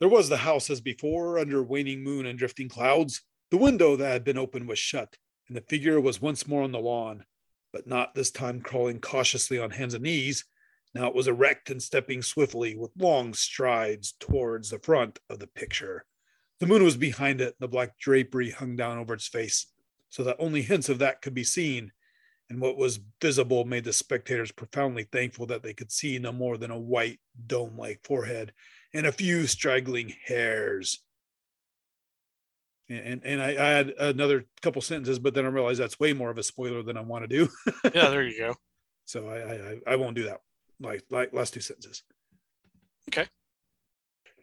There 0.00 0.08
was 0.08 0.28
the 0.28 0.36
house 0.36 0.68
as 0.68 0.82
before, 0.82 1.38
under 1.38 1.62
waning 1.62 2.04
moon 2.04 2.26
and 2.26 2.38
drifting 2.38 2.68
clouds. 2.68 3.22
The 3.50 3.56
window 3.56 3.96
that 3.96 4.12
had 4.12 4.24
been 4.24 4.36
open 4.36 4.66
was 4.66 4.78
shut, 4.78 5.16
and 5.48 5.56
the 5.56 5.62
figure 5.62 5.98
was 5.98 6.20
once 6.20 6.46
more 6.46 6.62
on 6.62 6.72
the 6.72 6.78
lawn, 6.78 7.24
but 7.72 7.86
not 7.86 8.14
this 8.14 8.30
time 8.30 8.60
crawling 8.60 9.00
cautiously 9.00 9.58
on 9.58 9.70
hands 9.70 9.94
and 9.94 10.04
knees. 10.04 10.44
Now 10.94 11.06
it 11.08 11.14
was 11.14 11.28
erect 11.28 11.70
and 11.70 11.82
stepping 11.82 12.22
swiftly 12.22 12.76
with 12.76 12.90
long 12.98 13.32
strides 13.34 14.12
towards 14.20 14.70
the 14.70 14.78
front 14.78 15.18
of 15.30 15.38
the 15.38 15.46
picture. 15.46 16.04
The 16.60 16.66
moon 16.66 16.84
was 16.84 16.96
behind 16.96 17.40
it, 17.40 17.46
and 17.58 17.60
the 17.60 17.68
black 17.68 17.98
drapery 17.98 18.50
hung 18.50 18.76
down 18.76 18.98
over 18.98 19.14
its 19.14 19.26
face, 19.26 19.66
so 20.10 20.22
that 20.24 20.36
only 20.38 20.62
hints 20.62 20.88
of 20.88 20.98
that 20.98 21.22
could 21.22 21.34
be 21.34 21.44
seen. 21.44 21.92
And 22.50 22.60
what 22.60 22.76
was 22.76 23.00
visible 23.20 23.64
made 23.64 23.84
the 23.84 23.92
spectators 23.94 24.52
profoundly 24.52 25.04
thankful 25.10 25.46
that 25.46 25.62
they 25.62 25.72
could 25.72 25.90
see 25.90 26.18
no 26.18 26.32
more 26.32 26.58
than 26.58 26.70
a 26.70 26.78
white, 26.78 27.18
dome 27.46 27.78
like 27.78 28.00
forehead 28.04 28.52
and 28.92 29.06
a 29.06 29.12
few 29.12 29.46
straggling 29.46 30.12
hairs. 30.26 31.00
And, 32.90 33.22
and 33.24 33.40
I, 33.40 33.48
I 33.52 33.70
had 33.70 33.88
another 33.98 34.44
couple 34.60 34.82
sentences, 34.82 35.18
but 35.18 35.32
then 35.34 35.46
I 35.46 35.48
realized 35.48 35.80
that's 35.80 35.98
way 35.98 36.12
more 36.12 36.30
of 36.30 36.36
a 36.36 36.42
spoiler 36.42 36.82
than 36.82 36.98
I 36.98 37.00
want 37.00 37.24
to 37.24 37.28
do. 37.28 37.48
Yeah, 37.94 38.10
there 38.10 38.22
you 38.22 38.38
go. 38.38 38.54
So 39.06 39.28
I, 39.28 39.90
I- 39.90 39.94
I 39.94 39.96
won't 39.96 40.16
do 40.16 40.24
that. 40.24 40.40
Like, 40.82 41.04
like 41.10 41.32
last 41.32 41.54
two 41.54 41.60
sentences. 41.60 42.02
Okay. 43.08 43.26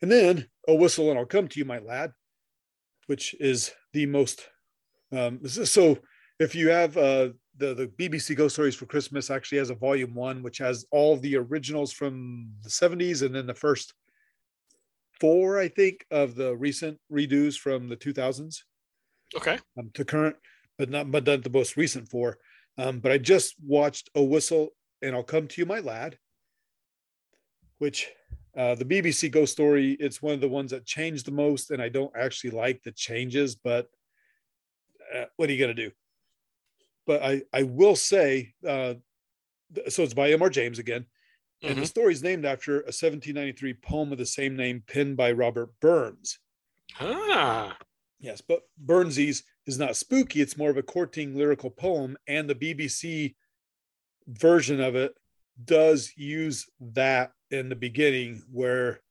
And 0.02 0.12
then 0.12 0.47
a 0.67 0.73
whistle, 0.73 1.10
and 1.10 1.19
I'll 1.19 1.25
come 1.25 1.47
to 1.47 1.60
you, 1.60 1.65
my 1.65 1.80
lad, 1.80 2.12
which 3.08 3.36
is 3.39 3.71
the 3.93 4.06
most. 4.06 4.47
Um, 5.12 5.39
is- 5.43 5.71
so 5.71 5.99
if 6.39 6.56
you 6.56 6.69
have 6.69 6.95
uh, 6.97 7.30
the 7.58 7.73
the 7.73 7.88
BBC 7.88 8.36
Ghost 8.36 8.56
Stories 8.56 8.75
for 8.75 8.86
Christmas, 8.86 9.30
actually 9.30 9.58
has 9.58 9.69
a 9.69 9.75
volume 9.75 10.13
one, 10.15 10.41
which 10.41 10.58
has 10.60 10.86
all 10.91 11.17
the 11.17 11.36
originals 11.36 11.91
from 11.91 12.49
the 12.63 12.69
'70s, 12.69 13.23
and 13.25 13.36
then 13.36 13.45
the 13.47 13.54
first 13.54 13.93
four, 15.19 15.60
I 15.60 15.67
think, 15.67 16.06
of 16.12 16.36
the 16.36 16.56
recent 16.56 16.97
redos 17.12 17.58
from 17.60 17.89
the 17.89 17.97
2000s 17.97 18.63
Okay. 19.36 19.60
um, 19.78 19.91
to 19.95 20.06
current, 20.06 20.38
but 20.78 20.89
not 20.89 21.12
but 21.12 21.25
not 21.25 21.43
the 21.43 21.49
most 21.49 21.75
recent 21.75 22.08
four. 22.10 22.38
Um, 22.78 22.99
but 23.02 23.12
I 23.12 23.17
just 23.17 23.56
watched 23.62 24.10
a 24.15 24.23
whistle, 24.23 24.69
and 25.02 25.13
I'll 25.13 25.23
come 25.23 25.47
to 25.49 25.62
you, 25.62 25.65
my 25.65 25.80
lad, 25.80 26.17
which 27.80 28.10
uh, 28.56 28.76
the 28.76 28.86
BBC 28.86 29.32
Ghost 29.32 29.52
Story. 29.54 29.94
It's 30.00 30.22
one 30.22 30.34
of 30.34 30.42
the 30.42 30.48
ones 30.50 30.72
that 30.72 30.86
changed 30.86 31.26
the 31.26 31.32
most, 31.32 31.72
and 31.72 31.82
I 31.82 31.89
don't 31.89 32.15
actually 32.15 32.52
like 32.52 32.84
the 32.84 32.92
changes, 32.92 33.56
but 33.56 33.89
uh, 35.15 35.26
what 35.38 35.50
are 35.50 35.54
you 35.54 35.60
gonna 35.60 35.74
do? 35.74 35.92
But 37.06 37.24
I 37.24 37.42
I 37.52 37.63
will 37.63 37.96
say, 37.96 38.54
uh, 38.68 38.96
so 39.88 40.04
it's 40.04 40.13
by 40.13 40.32
M.R. 40.32 40.50
James 40.50 40.80
again. 40.80 41.06
And 41.62 41.78
the 41.78 41.84
Mhm. 41.84 41.88
story 41.88 42.13
is 42.13 42.24
named 42.24 42.46
after 42.46 42.82
a 42.82 42.92
1793 42.92 43.74
poem 43.74 44.12
of 44.13 44.18
the 44.18 44.26
same 44.26 44.56
name 44.56 44.82
penned 44.88 45.18
by 45.18 45.32
Robert 45.34 45.78
Burns. 45.82 46.39
Ah, 47.00 47.78
Yes, 48.22 48.42
but 48.42 48.63
Burnsies 48.86 49.44
is 49.65 49.78
not 49.78 49.96
spooky. 49.96 50.42
It's 50.42 50.58
more 50.58 50.70
of 50.70 50.78
a 50.78 50.84
courting 50.84 51.36
lyrical 51.36 51.70
poem, 51.70 52.18
and 52.28 52.50
the 52.50 52.56
BBC 52.56 53.36
version 54.28 54.80
of 54.82 54.96
it 54.96 55.18
does 55.65 56.12
use 56.15 56.67
that 56.93 57.32
in 57.52 57.69
the 57.69 57.76
beginning, 57.76 58.43
where 58.52 59.02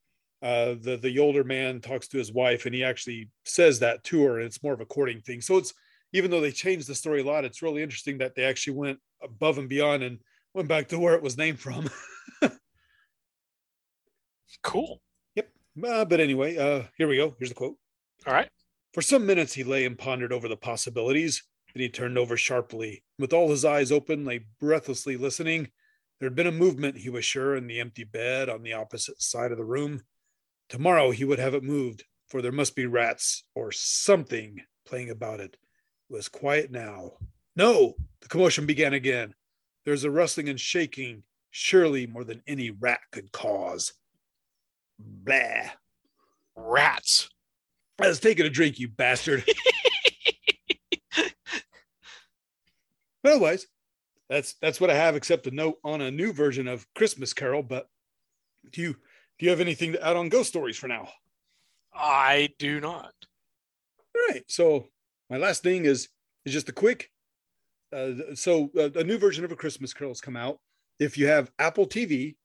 uh, 0.43 0.75
the 0.81 0.99
the 1.01 1.19
older 1.19 1.45
man 1.45 1.81
talks 1.81 2.09
to 2.09 2.19
his 2.19 2.33
wife, 2.33 2.67
and 2.67 2.75
he 2.75 2.85
actually 2.85 3.29
says 3.45 3.81
that 3.81 4.05
to 4.05 4.23
her, 4.25 4.39
and 4.39 4.47
it's 4.47 4.63
more 4.63 4.75
of 4.75 4.81
a 4.81 4.87
courting 4.87 5.21
thing. 5.21 5.41
So 5.41 5.57
it's 5.57 5.75
even 6.13 6.31
though 6.31 6.41
they 6.41 6.53
changed 6.53 6.89
the 6.89 6.95
story 6.95 7.21
a 7.21 7.25
lot, 7.25 7.45
it's 7.45 7.63
really 7.63 7.83
interesting 7.83 8.19
that 8.19 8.35
they 8.35 8.45
actually 8.45 8.75
went 8.75 8.99
above 9.23 9.59
and 9.59 9.69
beyond 9.69 10.03
and 10.03 10.19
went 10.55 10.69
back 10.69 10.89
to 10.89 10.99
where 10.99 11.15
it 11.15 11.23
was 11.23 11.37
named 11.37 11.61
from. 11.61 11.89
cool. 14.63 15.01
Uh, 15.87 16.05
but 16.05 16.21
anyway, 16.21 16.57
uh, 16.57 16.83
here 16.97 17.09
we 17.09 17.17
go. 17.17 17.35
Here's 17.39 17.51
the 17.51 17.55
quote. 17.55 17.77
All 18.27 18.35
right. 18.35 18.49
For 18.95 19.03
some 19.03 19.27
minutes 19.27 19.53
he 19.53 19.65
lay 19.65 19.85
and 19.85 19.99
pondered 19.99 20.33
over 20.33 20.49
the 20.49 20.57
possibilities. 20.57 21.43
Then 21.75 21.83
he 21.83 21.89
turned 21.89 22.19
over 22.19 22.37
sharply. 22.37 23.05
With 23.19 23.33
all 23.33 23.51
his 23.51 23.65
eyes 23.65 23.93
open, 23.93 24.25
lay 24.25 24.47
breathlessly 24.61 25.17
listening. 25.17 25.69
There 26.19 26.29
had 26.29 26.35
been 26.35 26.49
a 26.49 26.53
movement, 26.53 26.99
he 26.99 27.11
was 27.11 27.25
sure, 27.25 27.55
in 27.55 27.67
the 27.67 27.81
empty 27.81 28.05
bed 28.05 28.49
on 28.49 28.63
the 28.63 28.73
opposite 28.73 29.23
side 29.23 29.53
of 29.53 29.59
the 29.59 29.65
room. 29.65 30.03
Tomorrow 30.69 31.13
he 31.13 31.25
would 31.25 31.39
have 31.39 31.55
it 31.55 31.63
moved, 31.63 32.05
for 32.29 32.43
there 32.43 32.53
must 32.53 32.75
be 32.75 32.87
rats 32.87 33.45
or 33.55 33.71
something 33.71 34.61
playing 34.85 35.11
about 35.11 35.41
it. 35.41 35.57
It 36.11 36.13
was 36.13 36.29
quiet 36.29 36.71
now. 36.73 37.13
No, 37.55 37.95
the 38.21 38.29
commotion 38.29 38.67
began 38.67 38.95
again. 38.95 39.35
There 39.85 39.93
was 39.93 40.05
a 40.05 40.11
rustling 40.11 40.49
and 40.49 40.61
shaking, 40.61 41.23
surely 41.51 42.07
more 42.07 42.25
than 42.25 42.43
any 42.47 42.71
rat 42.71 43.01
could 43.13 43.31
cause. 43.33 43.93
Blah. 44.99 45.71
Rats. 46.57 47.29
I 48.01 48.09
was 48.09 48.21
taking 48.21 48.47
a 48.47 48.51
drink, 48.51 48.79
you 48.79 48.89
bastard. 48.89 49.45
but 53.23 53.33
otherwise, 53.33 53.67
that's 54.29 54.55
that's 54.61 54.81
what 54.81 54.91
I 54.91 54.95
have, 54.95 55.17
except 55.17 55.47
a 55.47 55.51
note 55.51 55.79
on 55.85 56.01
a 56.01 56.11
new 56.11 56.33
version 56.33 56.69
of 56.69 56.87
Christmas 56.95 57.33
Carol. 57.33 57.63
But 57.63 57.89
do 58.73 58.83
you 58.83 58.97
do 59.39 59.47
you 59.47 59.51
have 59.51 59.61
anything 59.61 59.93
to 59.93 60.07
add 60.07 60.17
on 60.17 60.29
ghost 60.29 60.51
stories 60.51 60.77
for 60.77 60.89
now? 60.89 61.09
I 61.95 62.51
do 62.59 62.81
not. 62.81 63.13
All 64.15 64.23
right. 64.29 64.45
So 64.49 64.87
my 65.31 65.37
last 65.37 65.63
thing 65.63 65.85
is 65.85 66.09
is 66.45 66.53
just 66.53 66.69
a 66.69 66.73
quick. 66.73 67.11
Uh, 67.93 68.35
so 68.35 68.71
uh, 68.79 68.91
a 68.97 69.05
new 69.05 69.17
version 69.17 69.45
of 69.45 69.53
a 69.53 69.57
Christmas 69.57 69.95
Carol 69.95 70.11
has 70.11 70.21
come 70.21 70.37
out. 70.37 70.59
If 70.99 71.17
you 71.17 71.27
have 71.27 71.51
Apple 71.59 71.87
TV, 71.87 72.37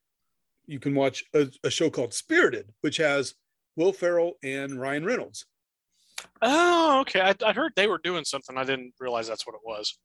you 0.65 0.80
can 0.80 0.96
watch 0.96 1.26
a, 1.34 1.50
a 1.63 1.69
show 1.69 1.89
called 1.89 2.13
Spirited, 2.13 2.69
which 2.82 2.98
has 2.98 3.34
Will 3.76 3.91
Ferrell 3.91 4.34
and 4.41 4.80
Ryan 4.80 5.04
Reynolds. 5.04 5.46
Oh, 6.41 7.02
okay. 7.02 7.19
I, 7.19 7.36
I 7.46 7.52
heard 7.52 7.74
they 7.76 7.88
were 7.88 8.00
doing 8.02 8.24
something. 8.24 8.58
I 8.58 8.63
didn't 8.63 8.93
realize 9.00 9.28
that's 9.28 9.46
what 9.46 9.56
it 9.56 9.62
was. 9.65 9.98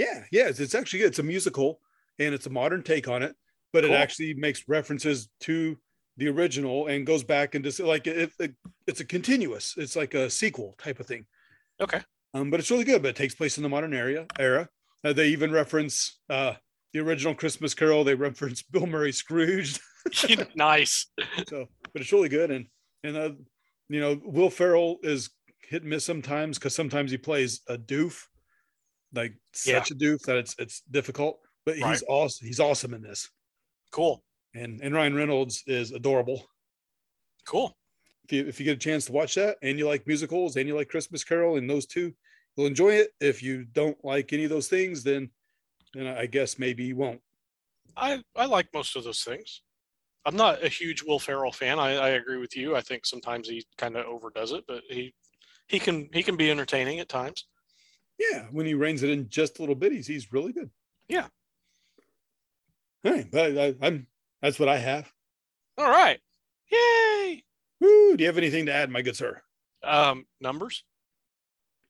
Yeah, 0.00 0.24
yeah, 0.32 0.48
it's, 0.48 0.60
it's 0.60 0.74
actually 0.74 1.02
it's 1.02 1.18
a 1.18 1.22
musical 1.22 1.78
and 2.18 2.34
it's 2.34 2.46
a 2.46 2.50
modern 2.50 2.82
take 2.82 3.06
on 3.06 3.22
it, 3.22 3.36
but 3.70 3.84
Cool. 3.84 3.92
it 3.92 3.96
actually 3.96 4.32
makes 4.32 4.66
references 4.66 5.28
to 5.40 5.76
the 6.16 6.28
original 6.28 6.86
and 6.86 7.06
goes 7.06 7.22
back 7.22 7.54
and 7.54 7.62
just 7.62 7.80
like 7.80 8.06
it, 8.06 8.32
it, 8.38 8.54
it's 8.86 9.00
a 9.00 9.04
continuous. 9.04 9.74
It's 9.76 9.96
like 9.96 10.14
a 10.14 10.30
sequel 10.30 10.74
type 10.78 11.00
of 11.00 11.06
thing. 11.06 11.26
Okay. 11.82 12.00
Um, 12.32 12.50
but 12.50 12.60
it's 12.60 12.70
really 12.70 12.84
good. 12.84 13.02
But 13.02 13.08
it 13.08 13.16
takes 13.16 13.34
place 13.34 13.58
in 13.58 13.62
the 13.62 13.68
modern 13.68 13.92
area 13.92 14.24
era. 14.38 14.70
Uh, 15.04 15.12
they 15.12 15.28
even 15.28 15.52
reference 15.52 16.18
uh, 16.30 16.54
the 16.94 17.00
original 17.00 17.34
Christmas 17.34 17.74
Carol. 17.74 18.02
They 18.02 18.14
reference 18.28 18.62
Bill 18.62 18.86
Murray 18.86 19.12
Scrooge. 19.12 19.78
nice. 20.54 21.08
so, 21.46 21.66
but 21.92 22.00
it's 22.00 22.12
really 22.12 22.30
good. 22.30 22.50
And 22.50 22.66
and 23.04 23.16
uh, 23.18 23.30
you 23.90 24.00
know, 24.00 24.18
Will 24.24 24.50
Ferrell 24.50 24.96
is 25.02 25.28
hit 25.68 25.82
and 25.82 25.90
miss 25.90 26.06
sometimes 26.06 26.58
because 26.58 26.74
sometimes 26.74 27.10
he 27.10 27.18
plays 27.18 27.60
a 27.68 27.76
doof, 27.76 28.24
like 29.12 29.34
Yeah. 29.64 29.82
such 29.82 29.90
a 29.90 29.94
doof 29.94 30.22
that 30.22 30.36
it's 30.36 30.54
it's 30.58 30.82
difficult. 30.82 31.40
But 31.64 31.76
he's 31.76 31.84
Right. 31.84 32.02
awesome. 32.08 32.46
He's 32.46 32.60
awesome 32.60 32.94
in 32.94 33.02
this. 33.02 33.30
Cool. 33.90 34.24
And 34.54 34.80
and 34.82 34.94
Ryan 34.94 35.14
Reynolds 35.14 35.62
is 35.66 35.92
adorable. 35.92 36.46
Cool. 37.46 37.76
If 38.24 38.32
you 38.32 38.46
if 38.46 38.60
you 38.60 38.64
get 38.64 38.76
a 38.76 38.80
chance 38.80 39.06
to 39.06 39.12
watch 39.12 39.34
that 39.34 39.58
and 39.62 39.78
you 39.78 39.86
like 39.86 40.06
musicals 40.06 40.56
and 40.56 40.68
you 40.68 40.74
like 40.76 40.88
Christmas 40.88 41.24
Carol 41.24 41.56
and 41.56 41.68
those 41.68 41.86
two, 41.86 42.14
you'll 42.56 42.66
enjoy 42.66 42.90
it. 42.94 43.10
If 43.20 43.42
you 43.42 43.64
don't 43.64 44.02
like 44.04 44.32
any 44.32 44.44
of 44.44 44.50
those 44.50 44.68
things, 44.68 45.02
then 45.02 45.30
then 45.94 46.06
I 46.06 46.26
guess 46.26 46.58
maybe 46.58 46.84
you 46.84 46.96
won't. 46.96 47.20
I, 47.96 48.22
I 48.36 48.46
like 48.46 48.72
most 48.72 48.94
of 48.96 49.04
those 49.04 49.24
things. 49.24 49.62
I'm 50.24 50.36
not 50.36 50.62
a 50.64 50.68
huge 50.68 51.02
Will 51.02 51.18
Ferrell 51.18 51.52
fan. 51.52 51.78
I, 51.78 51.94
I 51.96 52.08
agree 52.10 52.36
with 52.38 52.56
you. 52.56 52.76
I 52.76 52.82
think 52.82 53.06
sometimes 53.06 53.48
he 53.48 53.64
kind 53.78 53.96
of 53.96 54.06
overdoes 54.06 54.52
it, 54.52 54.64
but 54.68 54.84
he 54.88 55.14
he 55.68 55.78
can 55.78 56.08
he 56.12 56.22
can 56.22 56.36
be 56.36 56.50
entertaining 56.50 57.00
at 57.00 57.08
times. 57.08 57.46
Yeah, 58.20 58.44
when 58.50 58.66
he 58.66 58.74
reins 58.74 59.02
it 59.02 59.10
in 59.10 59.30
just 59.30 59.58
a 59.58 59.62
little 59.62 59.74
bit, 59.74 59.92
he's 59.92 60.06
he's 60.06 60.32
really 60.32 60.52
good. 60.52 60.70
Yeah. 61.08 61.26
All 63.04 63.12
right, 63.12 63.30
but 63.30 63.56
I, 63.58 63.74
I'm 63.80 64.06
that's 64.42 64.58
what 64.60 64.68
I 64.68 64.76
have. 64.76 65.10
All 65.78 65.88
right. 65.88 66.20
Yay. 66.70 67.42
Woo, 67.80 68.16
do 68.16 68.22
you 68.22 68.28
have 68.28 68.36
anything 68.36 68.66
to 68.66 68.74
add, 68.74 68.90
my 68.90 69.00
good 69.00 69.16
sir? 69.16 69.40
Um, 69.82 70.26
numbers. 70.40 70.84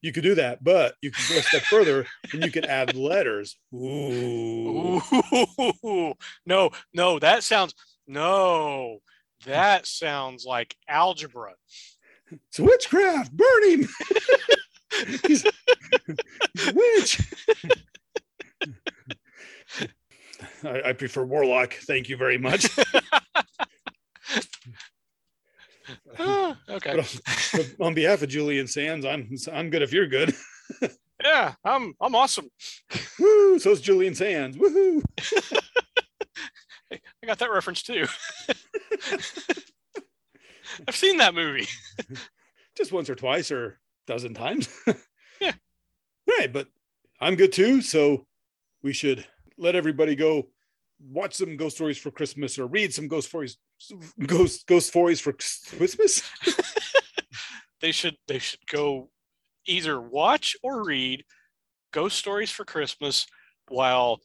You 0.02 0.12
could 0.12 0.22
do 0.22 0.36
that, 0.36 0.62
but 0.64 0.94
you 1.02 1.10
can 1.10 1.24
go 1.28 1.40
a 1.40 1.42
step 1.42 1.62
further 1.62 2.06
and 2.32 2.44
you 2.44 2.50
can 2.50 2.64
add 2.64 2.94
letters. 2.96 3.58
Ooh. 3.74 5.00
Ooh, 5.84 6.14
no, 6.46 6.70
no, 6.94 7.18
that 7.18 7.42
sounds 7.42 7.74
no, 8.06 8.98
that 9.46 9.86
sounds 9.86 10.44
like 10.44 10.76
algebra. 10.88 11.54
It's 12.30 12.60
witchcraft. 12.60 13.32
Burn 13.32 13.70
him. 13.70 13.88
he's, 15.26 15.44
he's 16.56 16.72
witch. 16.72 17.20
I, 20.64 20.82
I 20.86 20.92
prefer 20.92 21.24
warlock. 21.24 21.74
Thank 21.74 22.08
you 22.08 22.16
very 22.16 22.38
much. 22.38 22.66
Ah, 26.18 26.56
okay. 26.68 26.94
But 26.94 27.20
on, 27.80 27.86
on 27.86 27.94
behalf 27.94 28.22
of 28.22 28.28
Julian 28.28 28.66
Sands, 28.68 29.04
I'm 29.04 29.28
I'm 29.52 29.70
good 29.70 29.82
if 29.82 29.92
you're 29.92 30.06
good. 30.06 30.34
Yeah, 31.22 31.52
I'm 31.64 31.92
I'm 32.00 32.14
awesome. 32.14 32.48
Woo! 33.18 33.58
So's 33.58 33.82
Julian 33.82 34.14
Sands. 34.14 34.56
Woohoo! 34.56 35.02
I 36.90 36.98
got 37.26 37.38
that 37.40 37.50
reference 37.50 37.82
too. 37.82 38.06
I've 40.88 40.96
seen 40.96 41.18
that 41.18 41.34
movie. 41.34 41.66
Just 42.74 42.90
once 42.90 43.10
or 43.10 43.14
twice 43.14 43.50
or 43.50 43.66
a 43.66 43.72
dozen 44.10 44.34
times. 44.34 44.68
Yeah. 45.40 45.52
Right, 46.28 46.52
but 46.52 46.66
I'm 47.18 47.34
good 47.34 47.50
too. 47.50 47.80
So 47.80 48.26
we 48.82 48.92
should 48.92 49.24
let 49.56 49.74
everybody 49.74 50.14
go 50.14 50.48
watch 51.00 51.32
some 51.36 51.56
ghost 51.56 51.76
stories 51.76 51.96
for 51.96 52.10
Christmas 52.10 52.58
or 52.58 52.66
read 52.66 52.92
some 52.92 53.08
ghost 53.08 53.28
stories 53.28 53.56
ghost 54.26 54.66
ghost 54.66 54.88
stories 54.88 55.18
for 55.18 55.32
Christmas. 55.32 56.22
They 57.80 57.92
should 57.92 58.16
they 58.28 58.38
should 58.38 58.66
go 58.66 59.08
either 59.64 59.98
watch 59.98 60.54
or 60.62 60.84
read 60.84 61.24
ghost 61.92 62.18
stories 62.18 62.50
for 62.50 62.66
Christmas 62.66 63.26
while 63.68 64.20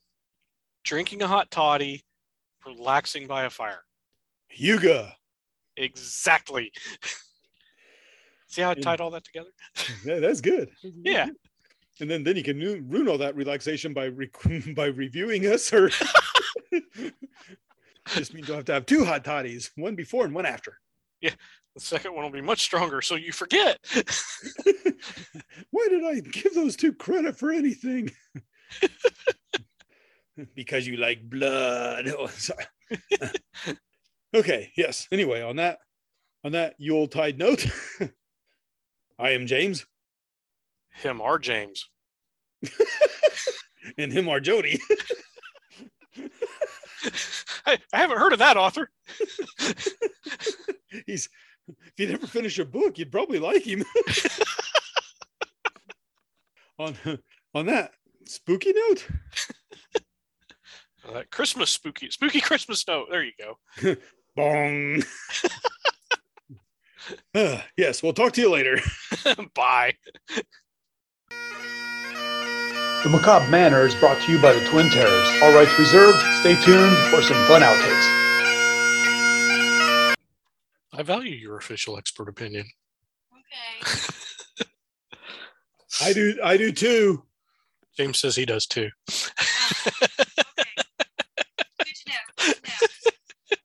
drinking 0.83 1.21
a 1.21 1.27
hot 1.27 1.49
toddy, 1.51 2.03
relaxing 2.65 3.27
by 3.27 3.45
a 3.45 3.49
fire. 3.49 3.79
Yuga. 4.51 5.15
Exactly. 5.77 6.73
See 8.55 8.61
how 8.61 8.69
I 8.69 8.75
tied 8.75 9.01
all 9.01 9.11
that 9.11 9.25
together? 9.25 9.49
Yeah, 10.05 10.19
that's 10.19 10.39
good. 10.39 10.69
Mm-hmm. 10.81 11.01
Yeah. 11.03 11.27
And 11.99 12.09
then 12.09 12.23
then 12.23 12.37
you 12.37 12.43
can 12.43 12.57
ruin 12.87 13.09
all 13.09 13.17
that 13.17 13.35
relaxation 13.35 13.93
by 13.93 14.05
re- 14.05 14.31
by 14.75 14.85
reviewing 14.85 15.45
us 15.45 15.73
or 15.73 15.89
just 18.07 18.33
means 18.33 18.47
you'll 18.47 18.55
have 18.55 18.63
to 18.65 18.73
have 18.73 18.85
two 18.85 19.03
hot 19.03 19.25
toddies, 19.25 19.71
one 19.75 19.93
before 19.93 20.23
and 20.23 20.33
one 20.33 20.45
after. 20.45 20.79
Yeah, 21.19 21.33
the 21.73 21.81
second 21.81 22.13
one 22.13 22.23
will 22.23 22.31
be 22.31 22.39
much 22.39 22.61
stronger, 22.61 23.01
so 23.01 23.15
you 23.15 23.33
forget. 23.33 23.77
Why 25.71 25.87
did 25.89 26.05
I 26.05 26.21
give 26.21 26.53
those 26.53 26.77
two 26.77 26.93
credit 26.93 27.37
for 27.37 27.51
anything? 27.51 28.09
because 30.55 30.87
you 30.87 30.95
like 30.95 31.29
blood. 31.29 32.07
Oh, 32.07 32.27
sorry. 32.27 32.63
okay, 34.33 34.71
yes. 34.77 35.09
Anyway, 35.11 35.41
on 35.41 35.57
that 35.57 35.79
on 36.45 36.53
that 36.53 36.75
Yuletide 36.77 37.37
note, 37.37 37.65
I 39.17 39.31
am 39.31 39.47
James 39.47 39.85
Him 40.91 41.21
or 41.21 41.39
James. 41.39 41.87
and 43.97 44.11
him 44.11 44.27
are 44.27 44.39
Jody. 44.39 44.79
I, 47.67 47.77
I 47.93 47.97
haven't 47.97 48.17
heard 48.19 48.33
of 48.33 48.39
that 48.39 48.57
author. 48.57 48.89
He's 51.05 51.29
if 51.67 51.93
you 51.97 52.07
never 52.07 52.27
finish 52.27 52.59
a 52.59 52.65
book, 52.65 52.97
you'd 52.97 53.11
probably 53.11 53.39
like 53.39 53.63
him. 53.63 53.83
on 56.77 56.95
on 57.53 57.65
that 57.67 57.91
spooky 58.25 58.71
note, 58.73 59.07
Uh, 61.07 61.23
Christmas 61.31 61.69
spooky 61.69 62.09
spooky 62.09 62.39
Christmas 62.41 62.87
note. 62.87 63.07
There 63.09 63.23
you 63.23 63.33
go. 63.39 63.95
bong. 64.35 65.03
Uh, 67.35 67.59
yes, 67.75 68.01
we'll 68.01 68.13
talk 68.13 68.31
to 68.31 68.39
you 68.39 68.49
later. 68.49 68.79
Bye. 69.55 69.93
The 73.03 73.09
Macabre 73.09 73.51
Manor 73.51 73.85
is 73.85 73.93
brought 73.93 74.21
to 74.21 74.31
you 74.31 74.41
by 74.41 74.53
the 74.53 74.65
Twin 74.69 74.89
Terrors. 74.89 75.27
All 75.43 75.53
rights 75.53 75.77
reserved. 75.77 76.17
Stay 76.39 76.55
tuned 76.63 76.95
for 77.09 77.21
some 77.21 77.35
fun 77.45 77.61
outtakes. 77.61 78.05
I 80.93 81.03
value 81.03 81.35
your 81.35 81.57
official 81.57 81.97
expert 81.97 82.29
opinion. 82.29 82.67
Okay. 83.83 83.99
I 86.01 86.13
do. 86.13 86.39
I 86.41 86.55
do 86.55 86.71
too. 86.71 87.23
James 87.97 88.17
says 88.17 88.37
he 88.37 88.45
does 88.45 88.65
too. 88.65 88.89
okay. 89.09 90.07
Good 91.83 91.95
to 91.95 92.07
know. 92.07 92.13
Good 92.37 92.55
to 92.55 92.71
know. 92.71 93.55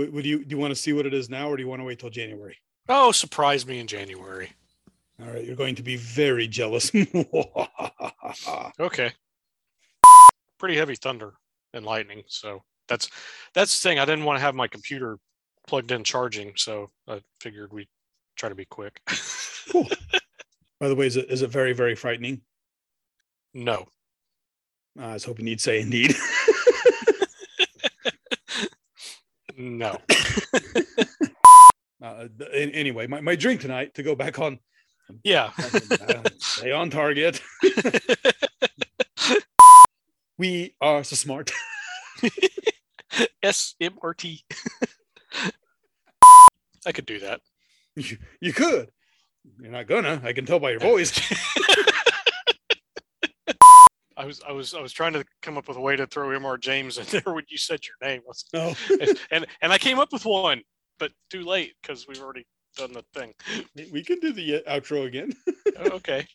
Would, 0.00 0.14
would 0.14 0.24
you 0.24 0.42
do 0.42 0.56
you 0.56 0.58
want 0.58 0.70
to 0.70 0.80
see 0.80 0.94
what 0.94 1.04
it 1.04 1.12
is 1.12 1.28
now, 1.28 1.50
or 1.50 1.58
do 1.58 1.62
you 1.62 1.68
want 1.68 1.80
to 1.80 1.84
wait 1.84 1.98
till 1.98 2.08
January? 2.08 2.56
oh, 2.88 3.12
surprise 3.12 3.66
me 3.66 3.78
in 3.78 3.86
January. 3.86 4.50
All 5.22 5.30
right, 5.30 5.44
you're 5.44 5.54
going 5.54 5.74
to 5.74 5.82
be 5.82 5.96
very 5.96 6.48
jealous. 6.48 6.90
Okay. 8.80 9.10
Pretty 10.58 10.76
heavy 10.76 10.94
thunder 10.94 11.34
and 11.74 11.84
lightning. 11.84 12.22
So 12.28 12.62
that's 12.88 13.10
that's 13.54 13.78
the 13.78 13.88
thing. 13.88 13.98
I 13.98 14.06
didn't 14.06 14.24
want 14.24 14.38
to 14.38 14.42
have 14.42 14.54
my 14.54 14.68
computer 14.68 15.18
plugged 15.66 15.92
in 15.92 16.02
charging, 16.02 16.52
so 16.56 16.88
I 17.06 17.20
figured 17.40 17.72
we'd 17.72 17.88
try 18.36 18.48
to 18.48 18.54
be 18.54 18.64
quick. 18.64 19.00
cool. 19.70 19.86
By 20.80 20.88
the 20.88 20.94
way, 20.94 21.06
is 21.06 21.16
it 21.16 21.30
is 21.30 21.42
it 21.42 21.50
very 21.50 21.74
very 21.74 21.94
frightening? 21.94 22.40
no. 23.52 23.86
I 24.98 25.12
was 25.12 25.24
hoping 25.24 25.46
you'd 25.46 25.60
say 25.60 25.80
indeed. 25.80 26.14
No. 29.60 29.98
uh, 32.02 32.28
anyway, 32.52 33.06
my, 33.06 33.20
my 33.20 33.36
drink 33.36 33.60
tonight 33.60 33.94
to 33.94 34.02
go 34.02 34.14
back 34.14 34.38
on 34.38 34.58
Yeah. 35.22 35.50
uh, 35.58 36.22
stay 36.38 36.72
on 36.72 36.88
target. 36.88 37.42
we 40.38 40.74
are 40.80 41.04
so 41.04 41.14
smart. 41.14 41.52
S 43.42 43.74
M 43.80 43.98
R 44.02 44.14
T. 44.14 44.44
I 46.86 46.92
could 46.92 47.06
do 47.06 47.18
that. 47.20 47.40
You, 47.96 48.16
you 48.40 48.52
could. 48.54 48.90
You're 49.60 49.72
not 49.72 49.86
gonna. 49.86 50.22
I 50.24 50.32
can 50.32 50.46
tell 50.46 50.58
by 50.58 50.70
your 50.70 50.80
voice. 50.80 51.12
I 54.20 54.26
was 54.26 54.42
I 54.46 54.52
was 54.52 54.74
I 54.74 54.82
was 54.82 54.92
trying 54.92 55.14
to 55.14 55.24
come 55.40 55.56
up 55.56 55.66
with 55.66 55.78
a 55.78 55.80
way 55.80 55.96
to 55.96 56.06
throw 56.06 56.28
Mr. 56.28 56.60
James 56.60 56.98
in 56.98 57.06
there 57.10 57.34
when 57.34 57.44
you 57.48 57.56
said 57.56 57.80
your 57.86 57.96
name. 58.08 58.20
No. 58.52 58.74
and 59.30 59.46
and 59.62 59.72
I 59.72 59.78
came 59.78 59.98
up 59.98 60.12
with 60.12 60.26
one, 60.26 60.62
but 60.98 61.12
too 61.30 61.42
late 61.42 61.74
because 61.80 62.06
we've 62.06 62.20
already 62.20 62.46
done 62.76 62.92
the 62.92 63.04
thing. 63.14 63.32
we 63.90 64.04
can 64.04 64.20
do 64.20 64.32
the 64.32 64.56
uh, 64.56 64.76
outro 64.78 65.06
again. 65.06 65.32
Oh, 65.78 65.90
okay. 65.92 66.26